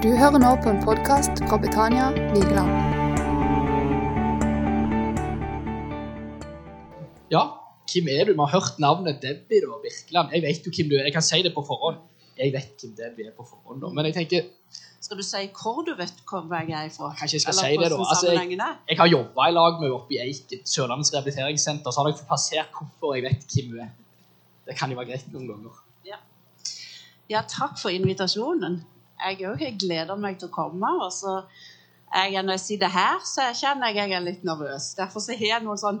[0.00, 2.70] Du hører nå på en podkast fra Betania Vigeland.
[7.28, 7.42] Ja,
[7.84, 8.30] hvem er du?
[8.32, 10.30] Vi har hørt navnet Debbie da, Birkeland.
[10.32, 11.02] Jeg vet jo hvem du er.
[11.10, 11.98] Jeg kan si det på forhånd.
[12.38, 13.90] Jeg vet hvem Debbie er på forhånd, da.
[13.98, 14.46] Men jeg tenker
[15.04, 17.10] Skal du si hvor du vet hvor jeg er fra?
[17.18, 17.98] Kanskje jeg skal Eller si det, da.
[18.14, 22.00] Altså, jeg, jeg har jobba i lag med henne oppe i Eiken, Sørlandets rehabiliteringssenter, så
[22.00, 23.92] har jeg fått passert hvorfor jeg vet hvem hun er.
[24.64, 25.84] Det kan jo være greit noen ganger.
[27.30, 28.80] Ja, takk for invitasjonen.
[29.20, 30.94] Jeg òg gleder meg til å komme.
[31.04, 31.40] Og så
[32.10, 34.94] jeg, når jeg sitter her, så kjenner jeg jeg er litt nervøs.
[34.98, 36.00] Derfor så har jeg noen sånn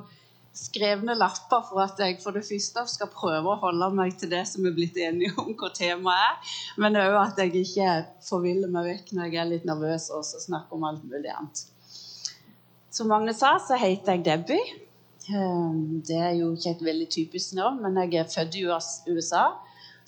[0.56, 4.42] skrevne lapper for at jeg for det første skal prøve å holde meg til det
[4.50, 7.92] som er blitt enige om hva temaet er, men òg at jeg ikke
[8.26, 11.62] forviller meg vekk når jeg er litt nervøs og så snakker om alt mulig annet.
[12.90, 14.78] Som Magne sa, så heter jeg Debbie.
[15.30, 19.44] Um, Det er jo ikke et veldig typisk navn, men jeg er født i USA,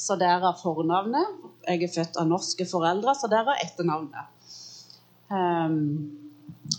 [0.03, 1.39] så derav fornavnet.
[1.69, 4.59] Jeg er født av norske foreldre, så derav etternavnet.
[5.33, 5.79] Um,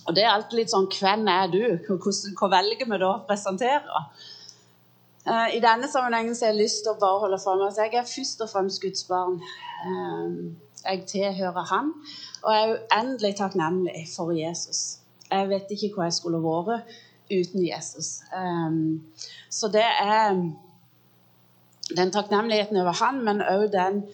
[0.05, 1.61] og det er alltid litt sånn Hvem er du?
[1.87, 4.03] Hva velger vi da å presentere?
[5.23, 7.95] Eh, I denne sammenhengen så har jeg lyst til å bare holde fram at jeg
[7.95, 9.39] er først og fremst Guds barn.
[9.87, 10.35] Um,
[10.83, 11.93] jeg tilhører Han,
[12.43, 14.99] og jeg er uendelig takknemlig for Jesus.
[15.29, 16.91] Jeg vet ikke hvor jeg skulle vært
[17.31, 18.17] uten Jesus.
[18.35, 18.99] Um,
[19.49, 20.35] så det er
[21.91, 24.05] den takknemligheten over Han, men òg den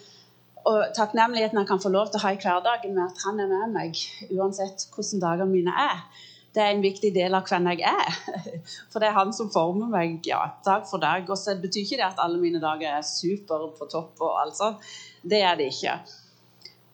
[0.68, 3.48] og takknemligheten jeg kan få lov til å ha i hverdagen med at han er
[3.48, 6.02] med meg, uansett hvordan dagene mine er.
[6.50, 8.16] Det er en viktig del av hvem jeg er.
[8.90, 11.28] For det er han som former meg ja, dag for dag.
[11.30, 14.58] Og så betyr ikke det at alle mine dager er super på topp og alt
[14.58, 14.90] sånt.
[15.22, 15.94] Det er det ikke.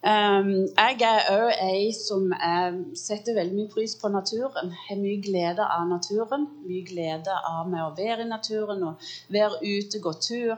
[0.06, 4.70] Um, jeg er òg ei som eh, setter veldig mye pris på naturen.
[4.86, 6.44] Har mye glede av naturen.
[6.66, 10.54] Mye glede av med å være i naturen og være ute, gå tur.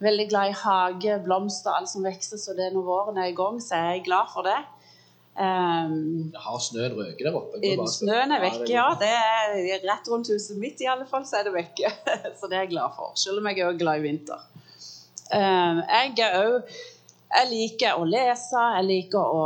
[0.00, 2.40] Veldig glad i hage, blomster, alt som vokser.
[2.40, 4.56] Så det når våren er i gang, så er jeg glad for det.
[5.36, 7.60] Um, har snøen røket der oppe.
[7.60, 8.86] i- snøen er vekke, ja.
[8.96, 9.12] det
[9.60, 11.92] Det er rett rundt huset mitt i alle fall, så er det vekke.
[12.40, 13.12] Så det er jeg glad for.
[13.20, 14.40] Selv om jeg er glad i vinter.
[15.36, 16.62] Um, jeg er òg
[17.36, 19.42] Jeg liker å lese, jeg liker å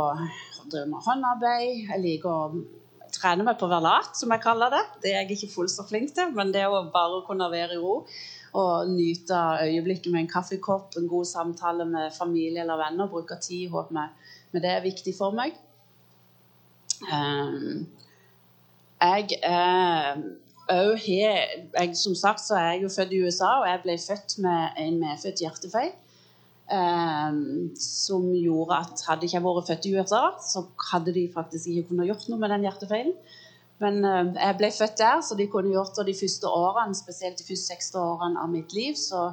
[0.71, 1.89] drive med håndarbeid.
[1.89, 2.61] Jeg liker å
[3.11, 4.83] trene meg på å være lat, som jeg kaller det.
[5.03, 7.81] Det er jeg ikke fullt så flink til, men det å bare kunne være i
[7.81, 7.97] ro
[8.51, 13.69] og nyte øyeblikket med en kaffekopp, en god samtale med familie eller venner, bruke tid
[13.71, 14.11] håp med,
[14.51, 15.55] med det er viktig for meg.
[17.07, 17.85] Um,
[19.01, 20.19] jeg er
[20.71, 24.37] òg har Som sagt så er jeg jo født i USA, og jeg ble født
[24.43, 25.91] med en medfødt hjertefeil.
[26.71, 30.61] Um, som gjorde at hadde ikke jeg vært født i USA, så
[30.93, 33.15] hadde de faktisk ikke kunnet gjort noe med den hjertefeilen.
[33.83, 37.41] Men uh, jeg ble født der, så de kunne gjort det de første årene, spesielt
[37.41, 38.95] de første 60 årene av mitt liv.
[38.95, 39.25] Så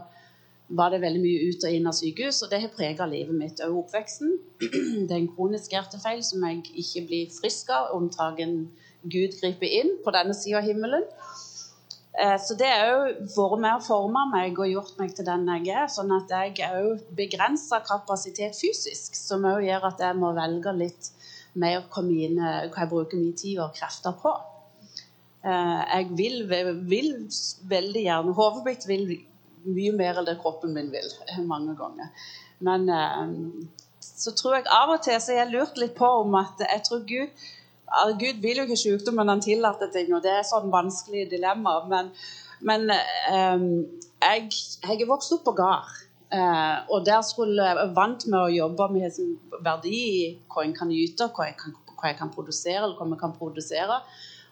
[0.68, 3.62] var det veldig mye ut og inn av sykehus, og det har prega livet mitt
[3.64, 4.34] og oppveksten.
[4.60, 8.64] Det er en kronisk hjertefeil som jeg ikke blir frisk av, omtagen
[9.06, 11.06] Gud griper inn på denne sida av himmelen.
[12.18, 15.46] Eh, Så det har òg vært med å forme meg og gjort meg til den
[15.52, 15.86] jeg er.
[15.92, 21.10] Sånn at jeg òg begrenser kapasitet fysisk, som òg gjør at jeg må velge litt
[21.54, 24.34] mer hva, mine, hva jeg bruker min tid og krefter på.
[25.44, 26.40] Eh, Jeg vil,
[26.90, 27.12] vil
[27.70, 29.06] veldig gjerne Hodet mitt vil
[29.68, 31.08] mye mer enn det kroppen min vil,
[31.52, 32.10] mange ganger.
[32.60, 33.68] Men eh,
[34.00, 37.06] så tror jeg av og til så jeg lurt litt på om at jeg tror
[37.06, 37.46] Gud
[38.20, 41.78] Gud vil jo ikke sykdom, men han tillater ting, og det er sånn vanskelig dilemma.
[41.88, 42.12] Men,
[42.60, 43.64] men eh,
[44.24, 44.48] jeg,
[44.84, 45.90] jeg er vokst opp på gard.
[46.28, 50.74] Eh, og der skulle jeg vant med å jobbe med sånn verdi i hva en
[50.76, 54.02] kan yte, hva jeg kan, hva jeg kan produsere, eller hva vi kan produsere.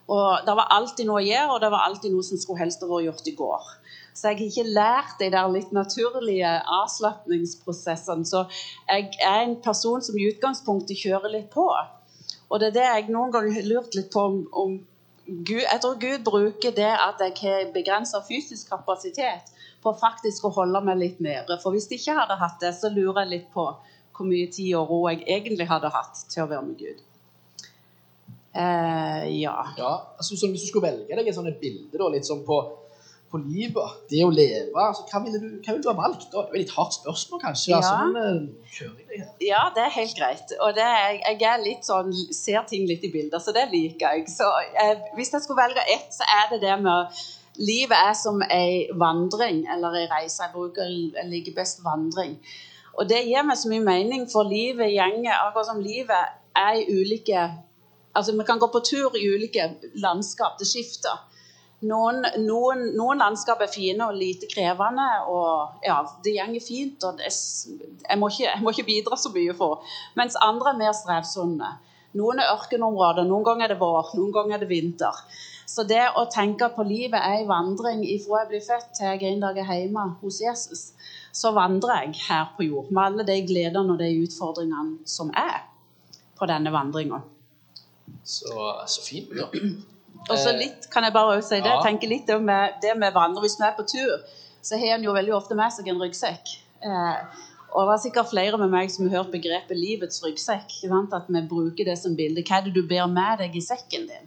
[0.07, 2.85] Og det var alltid noe å gjøre, og det var alltid noe som skulle helst
[2.85, 3.71] vært gjort i går.
[4.17, 8.25] Så jeg har ikke lært de der litt naturlige avslapningsprosessene.
[8.25, 8.47] Så
[8.89, 11.67] jeg er en person som i utgangspunktet kjører litt på.
[12.51, 14.77] Og det er det jeg noen ganger har lurt litt på om, om
[15.27, 19.51] Gud, Jeg tror Gud bruker det at jeg har begrensa fysisk kapasitet,
[19.83, 21.59] på faktisk å holde meg litt nede.
[21.62, 23.67] For hvis jeg ikke hadde hatt det, så lurer jeg litt på
[24.17, 27.03] hvor mye tid og ro jeg egentlig hadde hatt til å være med Gud.
[28.56, 29.56] Eh, ja.
[29.76, 32.61] Ja, altså, Hvis du skulle velge deg et bilde da, litt sånn på,
[33.31, 36.28] på livet, det å leve, altså, hva ville du, hva ville du ha valgt?
[36.31, 36.44] da?
[36.46, 37.73] Det er et litt hardt spørsmål, kanskje.
[37.73, 37.81] Ja.
[37.81, 39.25] Altså, men eh.
[39.49, 40.55] Ja, det er helt greit.
[40.62, 44.14] Og det er, jeg er litt sånn, ser ting litt i bilder, så det liker
[44.14, 44.28] jeg.
[44.31, 44.46] Så
[44.82, 47.19] eh, Hvis jeg skulle velge ett, så er det det med
[47.56, 50.43] Livet er som ei vandring, eller ei reise.
[50.44, 52.34] Jeg bruker jeg liker best vandring.
[52.96, 56.84] Og det gir meg så mye mening, for livet gjenger akkurat som livet er i
[56.93, 57.46] ulike
[58.17, 59.64] Altså, vi kan gå på tur i ulike
[60.00, 60.55] landskap.
[60.56, 61.19] Det skifter.
[61.84, 67.05] Noen, noen, noen landskap er fine og lite krevende, og ja, det går fint.
[67.05, 69.84] og det, jeg, må ikke, jeg, må ikke, bidra så mye for.
[70.17, 71.75] Mens andre er mer strevsomme.
[72.17, 75.20] Noen er ørkenområder, noen ganger er det vår, noen ganger er det vinter.
[75.69, 79.32] Så det å tenke på livet er en vandring ifra jeg blir født til jeg
[79.34, 80.84] en dag er hjemme hos Jesus.
[81.37, 85.67] Så vandrer jeg her på jord med alle de gledene og de utfordringene som er
[86.38, 87.20] på denne vandringa.
[88.25, 88.55] Så,
[88.88, 89.37] så fint.
[89.37, 89.50] Ja.
[90.31, 91.82] Og så litt, kan jeg bare også si det, Ja.
[91.84, 93.43] tenke litt om eh, det med vandre.
[93.44, 94.23] Hvis vi er på tur,
[94.62, 96.56] så har en jo veldig ofte med seg en ryggsekk.
[96.82, 97.43] Eh,
[97.76, 101.12] og det er sikkert flere med meg som har hørt begrepet 'livets ryggsekk'.
[101.12, 102.43] At vi bruker det som bilde.
[102.43, 104.26] Hva er det du ber med deg i sekken din?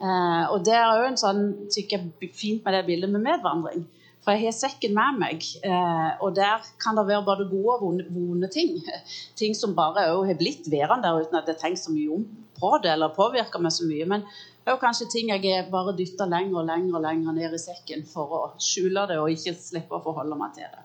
[0.00, 3.86] Eh, og det er jo en sånn tykker jeg, fint med det bildet med medvandring.
[4.24, 8.00] For jeg har sekken med meg, eh, og der kan det være både gode og
[8.12, 8.80] vonde, ting.
[9.40, 12.26] Ting som bare har blitt værende der uten at jeg tenkt så mye om
[12.60, 14.08] på det, eller påvirker meg så mye.
[14.08, 14.24] Men
[14.60, 17.60] det er jo kanskje ting jeg bare dytter lenger og lenger og lenger ned i
[17.60, 20.84] sekken for å skjule det og ikke slippe å forholde meg til det.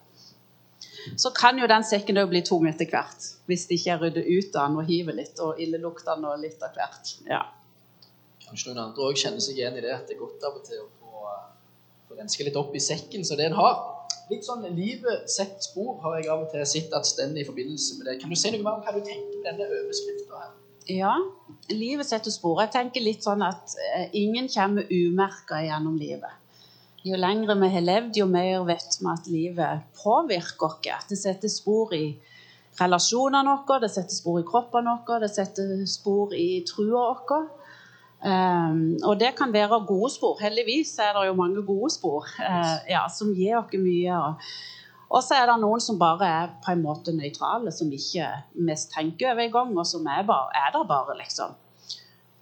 [1.22, 4.56] Så kan jo den sekken bli tung etter hvert, hvis det ikke er ryddet ut
[4.56, 7.12] av den og hiver litt og illeluktende og litt av hvert.
[7.30, 7.44] Ja.
[8.46, 10.66] Kanskje noen andre òg kjenner seg igjen i det, at det er godt av og
[10.66, 11.36] til å få,
[12.08, 13.80] få renske litt opp i sekken så det en har.
[14.32, 18.00] Litt sånn livet sett spor har jeg av og til sett at stender i forbindelse
[18.00, 18.22] med det.
[18.24, 20.54] Kan du si noe mer om hva du tenker med denne overskrifta her?
[20.86, 21.16] Ja,
[21.74, 22.60] livet setter spor.
[22.62, 26.42] Jeg tenker litt sånn at eh, ingen kommer umerka gjennom livet.
[27.06, 31.10] Jo lengre vi har levd, jo mer vet vi at livet påvirker oss.
[31.10, 32.06] Det setter spor i
[32.80, 37.46] relasjonene våre, det setter spor i kroppen vår, det setter spor i trua vår.
[38.26, 40.40] Um, og det kan være gode spor.
[40.42, 44.18] Heldigvis er det jo mange gode spor uh, ja, som gir oss mye.
[44.18, 44.50] Og,
[45.10, 48.28] og så er det noen som bare er på en måte nøytrale, som ikke
[48.68, 51.54] mest tenker over engang, og som er, bare, er der bare, liksom.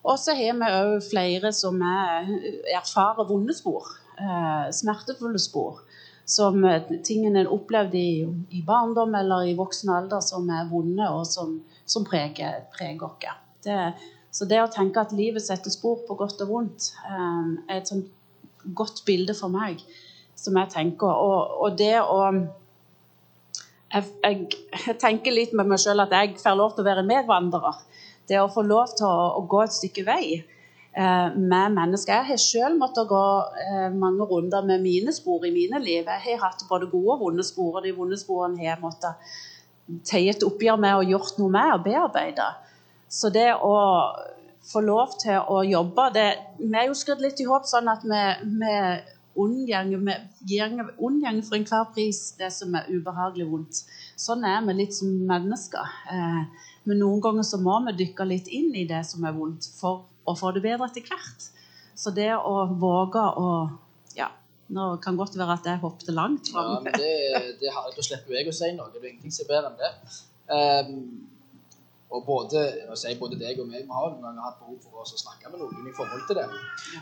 [0.03, 2.31] Og så har vi òg flere som er,
[2.75, 3.87] erfarer vonde spor.
[4.19, 5.83] Eh, smertefulle spor.
[6.27, 11.07] Som eh, tingene en opplevde i, i barndom eller i voksen alder som er vonde,
[11.07, 11.55] og som,
[11.85, 14.09] som preger, preger oss.
[14.33, 17.91] Så det å tenke at livet setter spor på godt og vondt, eh, er et
[17.91, 18.11] sånt
[18.75, 19.83] godt bilde for meg.
[20.35, 21.07] Som jeg tenker.
[21.07, 22.19] Og, og det å
[23.93, 27.05] jeg, jeg, jeg tenker litt med meg sjøl at jeg får lov til å være
[27.05, 27.83] medvandrer.
[28.29, 32.15] Det å få lov til å, å gå et stykke vei eh, med mennesker.
[32.15, 33.23] Jeg har sjøl måttet gå
[33.61, 36.07] eh, mange runder med mine spor i mine liv.
[36.07, 39.33] Jeg har hatt både gode og vonde spor, og de vonde sporene har jeg måttet
[40.07, 42.45] ta et oppgjør med og gjort noe med og bearbeide.
[43.11, 43.75] Så det å
[44.63, 48.05] få lov til å jobbe det, Vi er jo skrudd litt i håp sånn at
[48.07, 48.21] vi,
[48.61, 48.75] vi
[49.35, 50.11] unngår
[51.47, 53.83] for enhver pris det som er ubehagelig vondt.
[54.19, 55.95] Sånn er vi litt som mennesker.
[56.11, 59.69] Eh, men noen ganger så må vi dykke litt inn i det som er vondt,
[59.79, 61.49] for å få det bedre etter hvert.
[61.95, 63.49] Så det å våge å
[64.15, 64.29] Ja,
[64.69, 66.83] nå kan godt være at jeg hoppet langt Ja, fram.
[66.83, 68.89] men det, det har, Da slipper jeg å si noe.
[68.93, 69.91] Det er ingenting som er bedre enn det.
[70.53, 71.29] Um,
[72.13, 72.59] og både,
[73.19, 75.87] både deg og meg vi har noen ganger hatt behov for å snakke med noen
[75.89, 76.45] i forhold til det.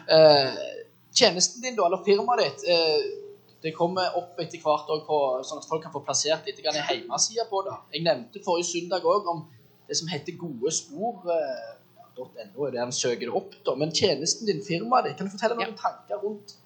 [0.07, 0.59] Eh,
[1.15, 3.01] tjenesten din, da, eller firmaet ditt, eh,
[3.61, 6.65] det kommer opp etter hvert òg på, sånn at folk kan få plassert litt i
[6.65, 7.75] en hjemmeside på det.
[7.93, 9.43] Jeg nevnte forrige søndag òg om
[9.87, 11.21] det som heter Gode spor.
[11.29, 11.77] Eh,
[12.21, 13.75] .no er det han søker det opp, da.
[13.79, 16.57] Men tjenesten din, firmaet ditt, kan du fortelle noen tanker rundt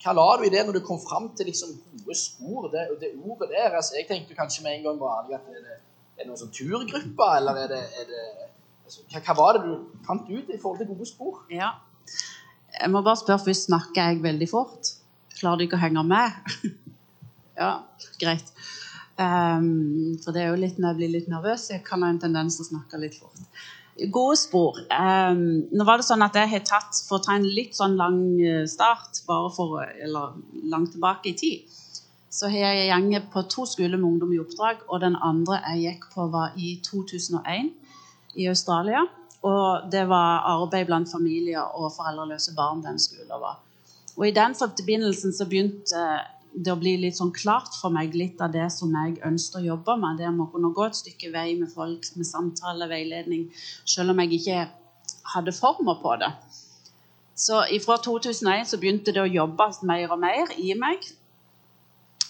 [0.00, 2.68] hva la du i det når du kom fram til liksom gode spor?
[2.72, 3.76] Det, det ordet der.
[3.76, 5.76] altså Jeg tenkte kanskje med en gang vanlig at er det,
[6.16, 8.22] er det noen sånn turgruppe, eller er det, er det
[8.86, 9.74] altså, hva, hva var det du
[10.06, 11.42] fant ut i forhold til gode spor?
[11.52, 11.74] Ja.
[12.80, 14.94] Jeg må bare spørre først, snakker jeg veldig fort?
[15.36, 16.54] Klarer du ikke å henge med?
[17.60, 17.74] ja,
[18.20, 18.54] greit.
[19.20, 22.22] Um, for det er jo litt når jeg blir litt nervøs, jeg kan ha en
[22.22, 23.42] tendens til å snakke litt fort.
[24.08, 24.78] Gode spor.
[24.88, 25.42] Um,
[25.76, 28.22] nå var det sånn at jeg har tatt, For å ta en litt sånn lang
[28.40, 30.38] eh, start, bare for, eller
[30.72, 31.76] langt tilbake i tid,
[32.32, 35.82] så har jeg gjenget på to skoler med ungdom i oppdrag, og den andre jeg
[35.84, 37.72] gikk på, var i 2001
[38.40, 39.04] i Australia.
[39.46, 43.60] Og det var arbeid blant familier og foreldreløse barn den skolen var.
[44.18, 48.14] Og i den forbindelsen så begynte eh, det å bli litt sånn klart for meg
[48.18, 50.18] litt av det som jeg ønsket å jobbe med.
[50.18, 53.46] Det med å kunne gå et stykke vei med folk, med samtale, veiledning,
[53.88, 54.64] selv om jeg ikke
[55.34, 56.32] hadde former på det.
[57.40, 61.06] Så fra 2001 så begynte det å jobbe mer og mer i meg.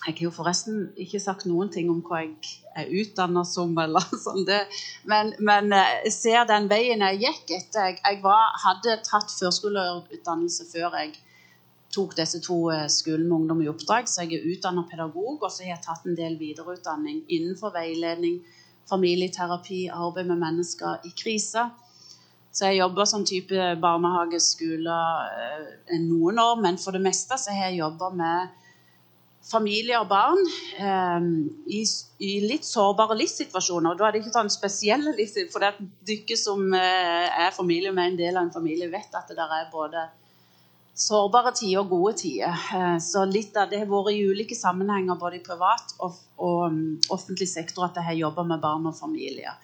[0.01, 3.75] Jeg har jo forresten ikke sagt noen ting om hva jeg er utdannet som.
[3.79, 4.63] eller sånn det.
[5.11, 7.99] Men, men eh, jeg ser den veien jeg gikk etter.
[7.99, 11.19] Jeg, var, hadde tatt førskoleutdannelse før jeg
[11.93, 14.09] tok disse to eh, skolene med ungdom i oppdrag.
[14.09, 18.41] Så jeg er utdannet pedagog, og så har jeg tatt en del videreutdanning innenfor veiledning,
[18.89, 21.69] familieterapi, arbeid med mennesker i krise.
[22.51, 24.97] Så jeg jobber som type barnehage, skole
[25.37, 28.57] eh, noen år, men for det meste så har jeg jobba med
[29.47, 30.41] familier og barn
[30.79, 31.29] eh,
[31.73, 31.83] i,
[32.21, 33.97] i, litt sårbare livssituasjoner.
[33.97, 38.13] Da er det ikke sånn spesielle livssituasjoner, for det dere som eh, er familie med
[38.13, 40.09] en del av en familie, vet at det der er både
[41.01, 42.65] sårbare tider og gode tider.
[42.77, 46.67] Eh, så litt av det har vært i ulike sammenhenger, både i privat og, og
[46.69, 46.83] um,
[47.13, 49.57] offentlig sektor, at jeg har jobba med barn og familier.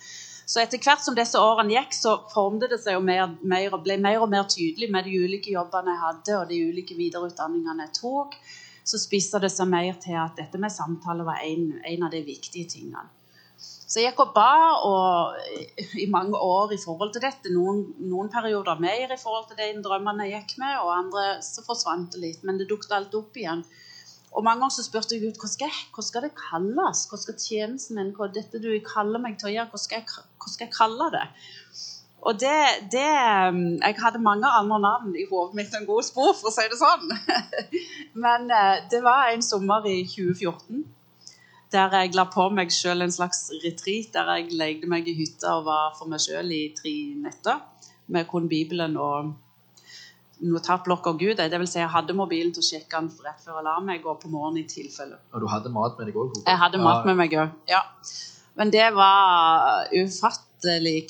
[0.46, 3.96] Så etter hvert som disse årene gikk, så formte det seg jo mer, mer, ble
[3.98, 7.96] mer og mer tydelig med de ulike jobbene jeg hadde, og de ulike videreutdanningene jeg
[7.98, 8.38] tok.
[8.86, 12.22] Så spisser det seg mer til at dette med samtale var en, en av de
[12.26, 13.02] viktige tingene.
[13.56, 14.50] Så jeg gikk og ba
[14.84, 15.36] og,
[16.02, 17.52] i mange år i forhold til dette.
[17.54, 21.64] Noen, noen, perioder mer i forhold til de drømmene jeg gikk med, og andre så
[21.66, 22.46] forsvant det litt.
[22.46, 23.64] Men det dukket alt opp igjen.
[24.36, 27.04] Og mange ganger så spurte jeg Gud hva skal, hva skal det kalles?
[27.08, 30.26] Hva skal tjenesten min, hva dette du kaller meg til å gjøre, hva skal jeg,
[30.36, 31.24] hva skal jeg kalle det?
[32.26, 32.58] Og det,
[32.90, 33.06] det,
[33.48, 36.66] um, Jeg hadde mange andre navn i hodet mitt enn gode spor, for å si
[36.72, 37.06] det sånn.
[38.24, 40.84] Men uh, det var en sommer i 2014
[41.74, 45.56] der jeg la på meg sjøl en slags retreat, der jeg legde meg i hytta
[45.58, 47.58] og var for meg sjøl i tre netter
[48.14, 49.32] med kun Bibelen og
[50.46, 51.34] notatblokk og Gud.
[51.36, 54.06] Det vil si jeg hadde mobilen til å sjekke den rett før jeg la meg,
[54.06, 55.18] og på morgenen i tilfelle.
[55.34, 56.38] Og du hadde mat med deg òg?
[56.46, 57.82] Jeg hadde mat med meg òg, ja.
[58.56, 60.55] Men det var ufattelig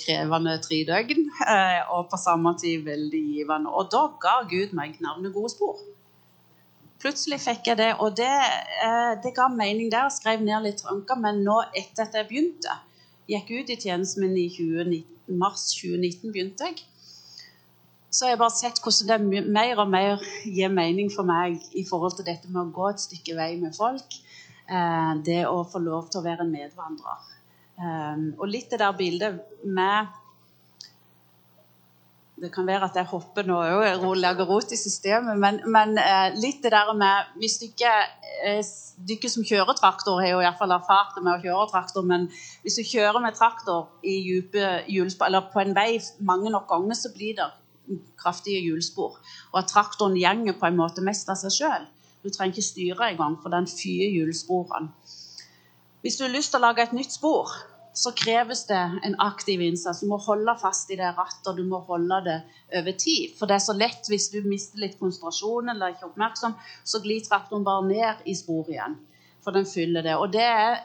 [0.00, 3.70] krevende tre døgn, eh, og på samme tid veldig givende.
[3.70, 5.78] Og da ga Gud meg navnet Gode spor.
[7.00, 8.32] Plutselig fikk jeg det, og det,
[8.86, 10.08] eh, det ga mening der.
[10.08, 12.78] Jeg skrev ned litt tanker, men nå etter at jeg begynte,
[13.28, 16.84] gikk ut i tjenesten min i 2019, mars 2019, begynte jeg
[18.16, 21.84] så har jeg bare sett hvordan det mer og mer gir mening for meg i
[21.88, 24.16] forhold til dette med å gå et stykke vei med folk.
[24.66, 27.26] Eh, det å få lov til å være en medvandrer.
[27.76, 30.14] Eh, og litt det der bildet med
[32.36, 36.36] Det kan være at jeg hopper nå òg lager rot i systemet, men, men eh,
[36.36, 37.92] litt det der med Hvis du ikke
[39.08, 42.26] dere som kjører traktor, har jo iallfall erfart det med å kjøre traktor, men
[42.64, 47.36] hvis du kjører med traktor hjulspor, eller på en vei mange nok ganger, så blir
[47.38, 47.48] det
[48.20, 49.16] kraftige hjulspor.
[49.52, 51.86] Og at traktoren gjenger på en måte mest av seg sjøl.
[52.24, 54.92] Du trenger ikke styre engang, for den fyrer hjulsporene.
[56.06, 57.50] Hvis du har lyst til å lage et nytt spor,
[57.98, 60.04] så kreves det en aktiv innsats.
[60.04, 62.36] Du må holde fast i det rattet, og du må holde det
[62.78, 63.32] over tid.
[63.34, 66.54] For det er så lett hvis du mister litt konsentrasjon eller er ikke oppmerksom,
[66.86, 68.94] så glir traktoren bare ned i sporet igjen.
[69.42, 70.14] For den fyller det.
[70.14, 70.78] Og det er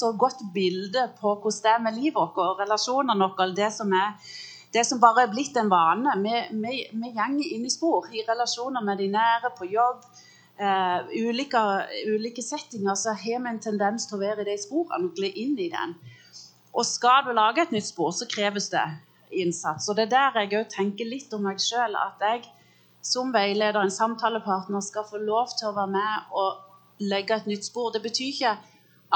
[0.00, 3.52] så godt bilde på hvordan det er med livet vårt og relasjonene våre.
[3.54, 3.94] Det som
[4.74, 6.18] det som bare er blitt en vane.
[6.26, 10.02] Vi, vi, vi gjenger inn i spor i relasjoner med de nære, på jobb.
[10.56, 11.60] Uh, ulike,
[12.08, 15.28] ulike, settinger så har vi en tendens til å være i de sporene og gli
[15.42, 15.96] inn i den.
[16.72, 18.84] Og skal du lage et nytt spor, så kreves det
[19.36, 19.88] innsats.
[19.88, 21.96] Og det er der jeg òg tenker litt om meg sjøl.
[21.96, 22.46] At jeg
[23.04, 27.68] som veileder, en samtalepartner, skal få lov til å være med og legge et nytt
[27.68, 27.92] spor.
[27.92, 28.56] Det betyr ikke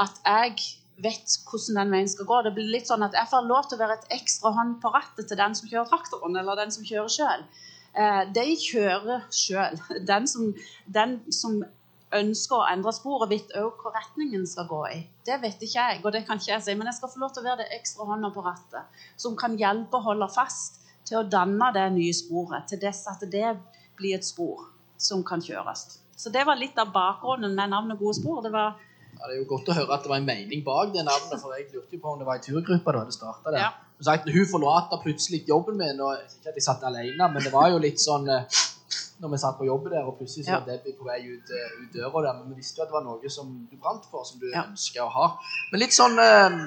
[0.01, 0.55] at jeg
[1.01, 2.39] vet hvordan den veien skal gå.
[2.45, 4.93] Det blir litt sånn at Jeg får lov til å være et ekstra hånd på
[4.93, 7.45] rattet til den som kjører traktoren, eller den som kjører sjøl.
[7.91, 9.79] Eh, de kjører sjøl.
[10.07, 10.27] Den,
[10.87, 11.61] den, som
[12.15, 14.99] ønsker å endre sporet, vet òg hvor retningen skal gå i.
[15.27, 17.33] Det vet ikke jeg, og det kan ikke jeg si, men jeg skal få lov
[17.35, 21.19] til å være det ekstra hånda på rattet, som kan hjelpe å holde fast til
[21.19, 23.55] å danne det nye sporet, til dess at det
[23.99, 24.67] blir et spor
[25.01, 26.01] som kan kjøres.
[26.15, 28.43] Så det var litt av bakgrunnen med navnet Gode spor.
[28.45, 28.75] Det var
[29.21, 31.37] ja, det er jo godt å høre at det var en mening bak det navnet,
[31.37, 33.61] for jeg lurte jo på om det var en turgruppe da det starta der.
[33.61, 33.71] Ja.
[34.01, 37.67] Sagt, hun forlater plutselig jobben min, og ikke at jeg satt alene, men det var
[37.69, 38.61] jo litt sånn eh,
[39.21, 41.75] når vi satt på jobb der, og plutselig så var Debbie på vei ut, uh,
[41.83, 44.25] ut døra der, men vi visste jo at det var noe som du brant for,
[44.25, 44.65] som du ja.
[44.65, 45.27] ønska å ha.
[45.69, 46.57] Men litt sånn uh,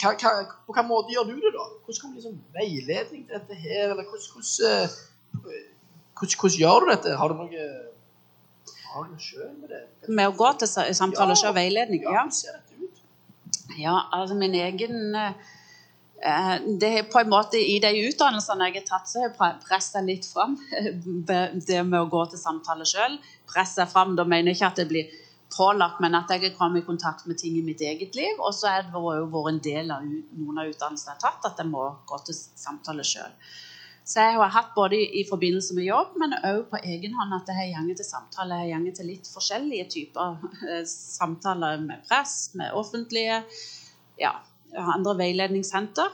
[0.00, 0.34] hva, hva,
[0.68, 1.66] På hvilken måte gjør du det, da?
[1.82, 3.90] Hvordan kommer liksom veiledning til dette her?
[3.90, 4.94] Eller hvordan, hvordan,
[6.14, 7.16] hvordan, hvordan gjør du dette?
[7.18, 7.66] Har du noe
[10.08, 12.04] med å gå til samtale og veiledning?
[12.04, 12.26] Ja.
[13.78, 15.32] ja, altså min egen eh,
[16.20, 20.02] det er på en måte I de utdannelsene jeg har tatt, så har jeg pressa
[20.04, 20.58] litt fram
[21.68, 23.16] det med å gå til samtale sjøl.
[23.48, 25.18] Pressa fram, da mener jeg ikke at det blir
[25.50, 28.36] pålagt, men at jeg har kommet i kontakt med ting i mitt eget liv.
[28.38, 31.64] Og så har det vært en del av noen av utdannelsene jeg har tatt, at
[31.64, 33.32] jeg må gå til samtale sjøl.
[34.04, 37.50] Så jeg har hatt både i forbindelse med jobb, men òg på egen hånd at
[37.52, 38.64] jeg har gått til samtaler.
[38.66, 43.42] Jeg har gått til litt forskjellige typer eh, samtaler med press, med offentlige,
[44.18, 44.34] ja,
[44.96, 46.10] andre veiledningssenter.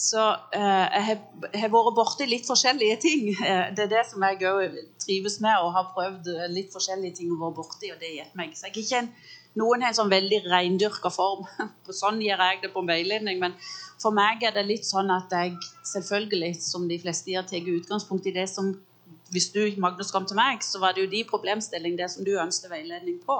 [0.00, 0.20] Så
[0.56, 1.18] eh, jeg
[1.62, 3.26] har vært borti litt forskjellige ting.
[3.50, 7.32] Eh, det er det som jeg òg trives med, og har prøvd litt forskjellige ting
[7.32, 8.52] å være borti, og det har gitt meg.
[8.54, 9.12] Så jeg er ikke en
[9.58, 11.46] Noen har en sånn veldig reindyrka form.
[12.02, 13.40] Sånn gjør jeg det på en veiledning.
[13.42, 13.56] Men
[14.00, 15.56] for meg er det litt sånn at jeg
[15.90, 18.76] selvfølgelig, som de fleste gjør, tar utgangspunkt i det som
[19.30, 22.32] Hvis du, Magnus, kom til meg, så var det jo de problemstillingene det som du
[22.34, 23.36] ønsket veiledning på.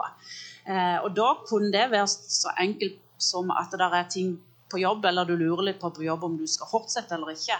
[0.70, 4.36] Eh, og da kunne det være så enkelt som at det er ting
[4.70, 7.58] på jobb, eller du lurer litt på på jobb om du skal fortsette eller ikke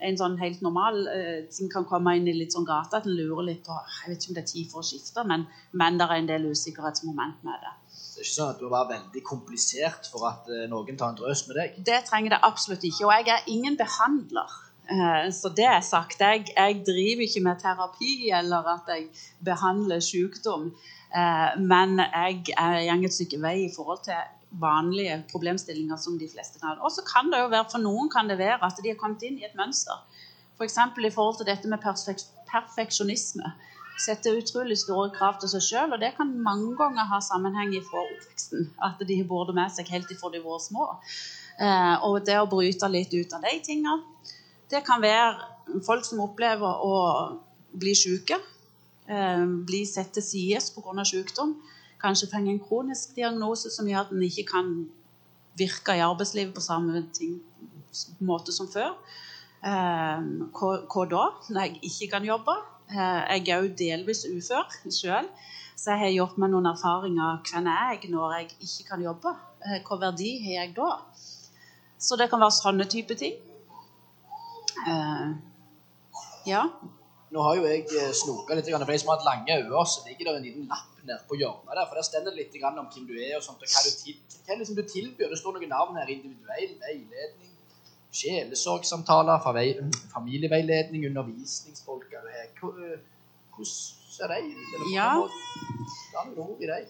[0.00, 3.16] en sånn helt normal eh, ting kan komme inn i litt sånn gata at en
[3.16, 6.00] lurer litt på Jeg vet ikke om det er tid for å skifte, men, men
[6.00, 7.74] det er en del usikkerhetsmoment med det.
[8.20, 11.14] Det er ikke sånn at det må være veldig komplisert for at uh, noen tar
[11.14, 11.78] en drøs med deg?
[11.88, 13.06] Det trenger det absolutt ikke.
[13.06, 14.50] Og jeg er ingen behandler.
[14.90, 16.20] Uh, så det er sagt.
[16.20, 19.06] Jeg, jeg, driver ikke med terapi eller at jeg
[19.40, 20.68] behandler sykdom.
[21.56, 24.20] men jeg, går et stykke vei i forhold til
[24.60, 26.76] vanlige problemstillinger som de fleste kan.
[26.84, 29.24] Og så kan det jo være, For noen kan det være at de har kommet
[29.24, 29.96] inn i et mønster.
[30.60, 30.76] F.eks.
[30.76, 32.20] For i forhold til dette med perfek
[32.52, 33.56] perfeksjonisme.
[34.00, 38.04] Setter utrolig store krav til seg sjøl, og det kan mange ganger ha sammenheng fra
[38.06, 38.70] oppveksten.
[38.80, 40.86] At de har båret med seg helt ifra de var små.
[41.60, 43.98] Eh, og det å bryte litt ut av de tingene.
[44.70, 46.94] Det kan være folk som opplever å
[47.76, 48.40] bli syke.
[49.10, 51.04] Eh, bli sett til side pga.
[51.04, 51.58] sykdom
[52.00, 54.70] kanskje trenger en kronisk diagnose som gjør at en ikke kan
[55.60, 57.40] virke i arbeidslivet på samme ting,
[58.24, 58.94] måte som før.
[59.60, 62.54] Eh, hva, da, når jeg ikke kan jobbe?
[62.90, 65.28] Eh, jeg er jo delvis ufør sjøl,
[65.78, 67.42] så jeg har gjort meg noen erfaringer.
[67.46, 69.34] Hvem er jeg når jeg ikke kan jobbe?
[69.66, 70.88] Hvilken verdi har jeg da?
[72.00, 73.36] Så det kan være sånne type ting.
[74.88, 75.28] Eh,
[76.50, 76.64] ja.
[77.30, 78.66] Nå har jo jeg eh, snoka litt.
[78.72, 81.38] For de som har hatt lange øyne, så ligger det en liten lapp nede på
[81.38, 81.86] hjørnet der.
[81.86, 84.18] For der står det litt om hvem du er, og sånt, og hva du, til,
[84.48, 85.30] hva liksom du tilbyr.
[85.30, 86.10] Det står noen navn her.
[86.10, 87.54] Individuell veiledning,
[88.10, 89.38] sjelesorgsamtaler,
[90.16, 91.99] familieveiledning, undervisningsfolker.
[92.60, 94.94] Hvordan er de?
[94.94, 95.10] Ja.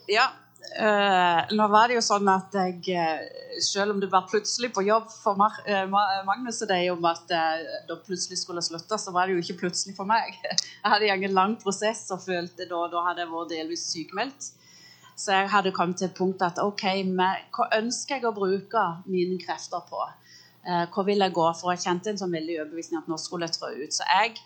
[0.08, 0.28] ja.
[0.60, 4.84] Uh, nå var det jo sånn at jeg, uh, selv om det var plutselig på
[4.84, 5.86] jobb for uh,
[6.28, 9.96] Magnus og deg om at da plutselig skulle slutte, så var det jo ikke plutselig
[9.96, 10.36] for meg.
[10.82, 14.52] Jeg hadde en lang prosess og følte da, da hadde jeg vært delvis sykemeldt.
[15.20, 18.84] Så jeg hadde kommet til et punkt at OK, med, hva ønsker jeg å bruke
[19.04, 20.06] mine krefter på?
[20.64, 21.72] hva vil jeg gå for?
[21.74, 23.94] Jeg kjente en sånn veldig overbevisning at nå skulle jeg trå ut.
[23.96, 24.38] Så jeg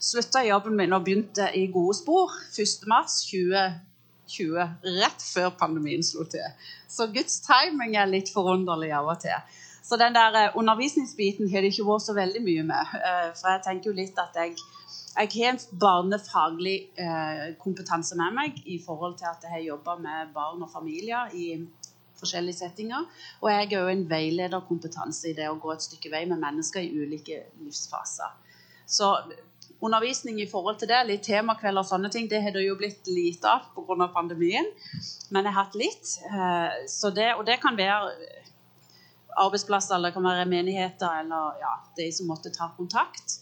[0.00, 3.82] slutta jobben min og begynte i gode spor 1.3.2020
[4.26, 4.68] 20,
[5.02, 6.44] rett før pandemien slo til.
[6.88, 9.60] Så Guds timing er litt forunderlig av og til.
[9.84, 12.94] Så den der eh, undervisningsbiten har det ikke vært så veldig mye med.
[12.96, 14.56] Eh, for jeg tenker jo litt at jeg,
[15.12, 19.98] jeg har en barnefaglig eh, kompetanse med meg i forhold til at jeg har jobba
[20.00, 21.50] med barn og familier i
[22.16, 23.04] forskjellige settinger.
[23.42, 26.80] Og jeg har òg en veilederkompetanse i det å gå et stykke vei med mennesker
[26.80, 28.40] i ulike livsfaser.
[28.88, 29.10] Så
[29.80, 33.06] undervisning i forhold til det, litt temakveld og sånne ting, det har det jo blitt
[33.10, 34.08] lite av pga.
[34.14, 34.66] pandemien.
[35.30, 36.18] Men jeg har hatt litt.
[36.30, 38.12] Eh, det, og det kan være
[39.36, 43.40] arbeidsplasser, eller det kan være menigheter, eller ja, de som måtte ta kontakt.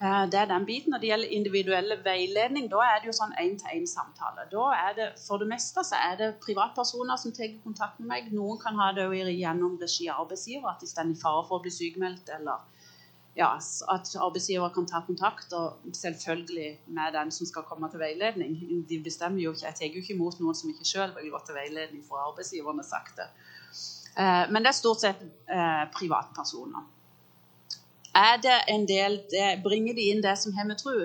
[0.00, 0.92] Eh, det er den biten.
[0.92, 4.46] Når det gjelder individuelle veiledning, da er det jo sånn én-til-én-samtale.
[4.52, 8.32] Da er det, For det meste så er det privatpersoner som tar kontakt med meg.
[8.32, 11.62] Noen kan ha det gjennom regi av arbeidsgiver, at de står i fare for å
[11.66, 12.62] bli sykemeldt, eller
[13.38, 13.52] ja,
[13.94, 18.56] at arbeidsgiver kan ta kontakt, og selvfølgelig med den som skal komme til veiledning.
[18.88, 21.40] De bestemmer jo ikke, Jeg tar jo ikke imot noen som ikke selv vil gå
[21.46, 23.28] til veiledning for arbeidsgiverne sagt det.
[24.18, 26.82] Eh, men det er stort sett eh, privatpersoner.
[28.18, 29.20] Er det en del
[29.62, 30.96] Bringer de inn det som har med tro?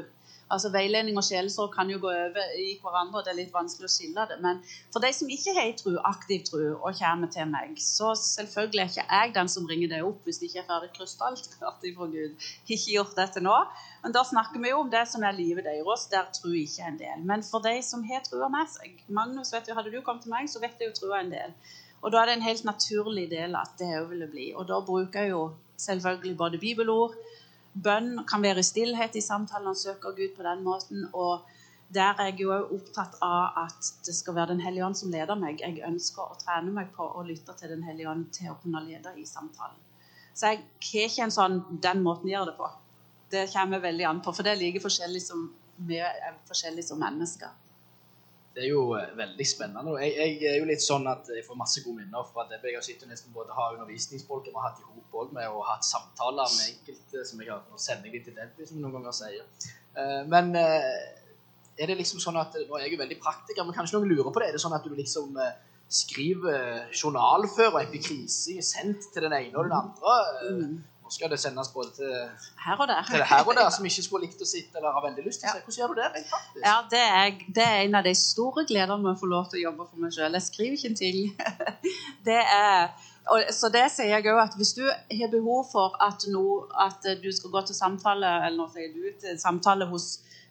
[0.54, 3.90] Altså Veiledning og sjelesorg kan jo gå over i hverandre, og det er litt vanskelig
[3.90, 4.38] å skille det.
[4.44, 4.60] Men
[4.94, 8.92] for de som ikke har tru, aktiv tro og kommer til meg, så selvfølgelig er
[8.92, 12.48] ikke jeg den som ringer deg opp hvis det ikke er ferdig krystallklart ifra Gud.
[12.68, 13.56] Ikke gjort det til nå.
[14.04, 16.92] Men da snakker vi jo om det som er livet deres, der tro ikke er
[16.92, 17.26] en del.
[17.34, 20.36] Men for de som har trua med seg Magnus, vet du, hadde du kommet til
[20.36, 21.58] meg, så vet jeg jo trua en del.
[22.04, 24.50] Og da er det en helt naturlig del at det òg ville bli.
[24.60, 25.44] Og da bruker jeg jo
[25.80, 27.16] selvfølgelig både bibelord
[27.74, 31.08] Bønn kan være stillhet i samtalen og søker Gud på den måten.
[31.14, 31.48] Og
[31.94, 35.36] der er jeg jo opptatt av at det skal være Den hellige ånd som leder
[35.40, 35.62] meg.
[35.62, 38.84] Jeg ønsker å trene meg på å lytte til Den hellige ånd til å kunne
[38.86, 39.80] lede i samtalen.
[40.34, 42.70] Så jeg har ikke en sånn den måten jeg gjør det på.
[43.34, 47.02] Det kommer veldig an på, for det er like forskjellig som vi er forskjellige som
[47.02, 47.50] mennesker
[48.54, 49.96] det er jo eh, veldig spennende.
[50.04, 52.60] Jeg, jeg, er jo litt sånn at jeg får masse gode minner fra det.
[52.62, 55.66] Jeg har sittet nesten både har undervisningsfolk vi har hatt i hop òg med, og
[55.66, 59.18] hatt samtaler med enkelte som jeg har Nå sender jeg til Debbie, som noen ganger
[59.18, 59.50] sier.
[59.98, 63.78] Uh, men uh, er det liksom sånn at Nå er jeg jo veldig praktiker, men
[63.78, 64.52] kanskje noen lurer på det.
[64.52, 65.38] Er det sånn at du liksom
[65.94, 70.18] skriver journalfører epikrise sendt til den ene og den andre?
[71.04, 72.12] Nå skal det sendes både til,
[72.64, 73.02] Her og der.
[73.10, 75.50] til her og der som ikke skulle likt å sitte eller har veldig lyst til
[75.50, 75.64] å se.
[75.66, 76.62] Hvordan gjør du det rent faktisk?
[76.64, 79.60] Ja, det er, det er en av de store gledene med å få lov til
[79.60, 80.38] å jobbe for meg sjøl.
[80.40, 81.20] Jeg skriver ikke en ting.
[82.28, 82.94] Det er,
[83.28, 87.04] og, så det sier jeg òg at hvis du har behov for at, no, at
[87.20, 90.06] du skal gå til samtale eller nå sier du til samtale hos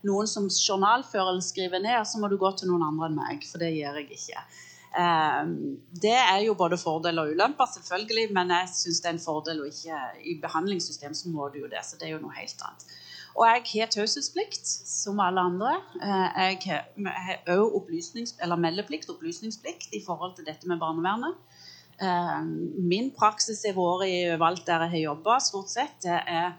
[0.04, 3.44] noen som journalfører eller skriver ned, så må du gå til noen andre enn meg,
[3.48, 4.44] for det gjør jeg ikke.
[4.92, 5.52] Um,
[6.02, 9.62] det er jo både fordel og ulemper, selvfølgelig, men jeg syns det er en fordel.
[9.64, 12.60] Og ikke i behandlingssystem så må du jo det, så det er jo noe helt
[12.66, 12.84] annet.
[13.32, 15.72] Og jeg har taushetsplikt, som alle andre.
[15.96, 21.34] Eh, Jeg har òg opplysnings- meldeplikt, opplysningsplikt, i forhold til dette med barnevernet.
[22.02, 22.42] Eh,
[22.92, 25.96] Min praksis har vært overalt der jeg har jobba, stort sett.
[26.02, 26.52] Det er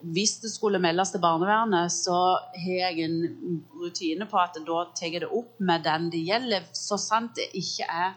[0.00, 2.16] hvis det skulle meldes til barnevernet, så
[2.56, 6.66] har jeg en rutine på at da tar jeg det opp med den det gjelder,
[6.76, 8.14] så sant det ikke er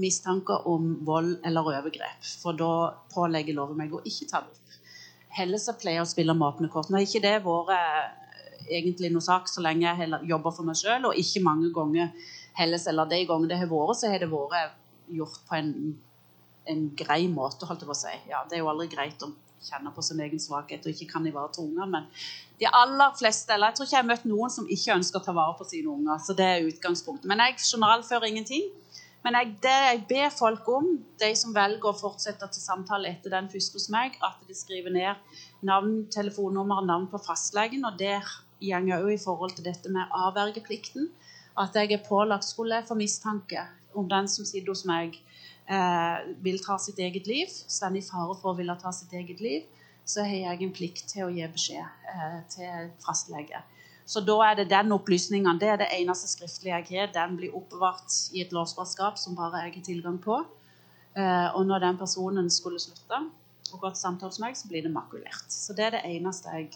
[0.00, 2.24] mistanker om vold eller overgrep.
[2.42, 2.70] For da
[3.12, 4.78] pålegger loven meg å ikke ta det opp.
[5.36, 6.88] Heller så pleier jeg å spille med åpne kort.
[6.88, 10.80] Nå har ikke det vært eh, egentlig noe sak så lenge jeg jobber for meg
[10.80, 12.12] sjøl, og ikke mange ganger
[12.56, 14.76] heller, eller de gangene det har vært, så har det vært
[15.16, 15.72] gjort på en,
[16.72, 18.14] en grei måte, holdt jeg på å si.
[18.32, 19.32] Ja, det er jo aldri greit å
[19.66, 22.08] kjenne på sin egen svakhet og ikke kan ivareta unger, men
[22.60, 25.26] de aller fleste, eller jeg tror ikke jeg har møtt noen som ikke ønsker å
[25.26, 27.28] ta vare på sine unger, så det er utgangspunktet.
[27.28, 28.70] Men jeg journalfører ingenting.
[29.26, 30.84] Men jeg, det jeg ber folk om,
[31.18, 34.94] de som velger å fortsette til samtale etter den første hos meg, at de skriver
[34.94, 37.82] ned navn, telefonnummer navn på fastlegen.
[37.88, 38.20] Og det
[38.62, 41.10] går òg i forhold til dette med avvergeplikten.
[41.58, 43.66] At jeg er pålagt skulle få mistanke
[43.98, 45.18] om den som sitter hos meg,
[45.68, 49.40] eh, vil ta sitt eget liv, står i fare for å ville ta sitt eget
[49.44, 49.64] liv,
[50.06, 53.62] så har jeg en plikt til å gi beskjed eh, til fastlege.
[54.06, 55.58] Så da er det den opplysningen.
[55.58, 57.08] Det er det eneste skriftlige jeg har.
[57.14, 60.44] Den blir oppbevart i et låsbarskap som bare jeg har tilgang på.
[61.18, 63.24] Eh, og når den personen skulle slutte
[63.72, 65.50] og gå til samtale med meg, så blir det makulert.
[65.50, 66.70] Så det er det eneste jeg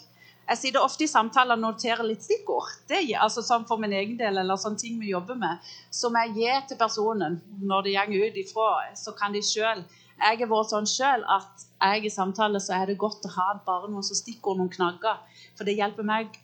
[0.51, 2.73] Jeg sitter ofte i samtaler og noterer litt stikkord.
[2.91, 5.63] Det altså sånn For min egen del, eller sånne ting vi jobber med,
[5.95, 9.85] som jeg gir til personen når de går ut ifra, så kan de sjøl
[10.21, 13.47] Jeg har vært sånn sjøl at jeg i samtale så er det godt å ha
[13.67, 15.23] bare noen som stikkord, noen knagger.
[15.57, 16.35] For det hjelper meg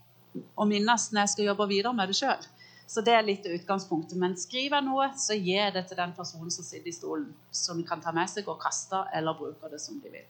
[0.54, 2.46] å minnes når jeg skal jobbe videre med det sjøl.
[2.86, 4.16] Så det er litt utgangspunktet.
[4.22, 7.28] Men skriver jeg noe, så gir jeg det til den personen som sitter i stolen,
[7.50, 10.28] som kan ta med seg og kaste eller bruke det som de vil.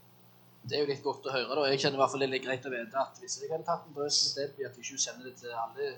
[0.66, 1.55] Det er jo litt godt å høre.
[1.55, 1.64] da.
[1.70, 3.66] Jeg kjenner i hvert fall det er litt greit å vite at hvis jeg hadde
[3.68, 5.90] tatt en brøs med Debbie, at jeg ikke sender det til alle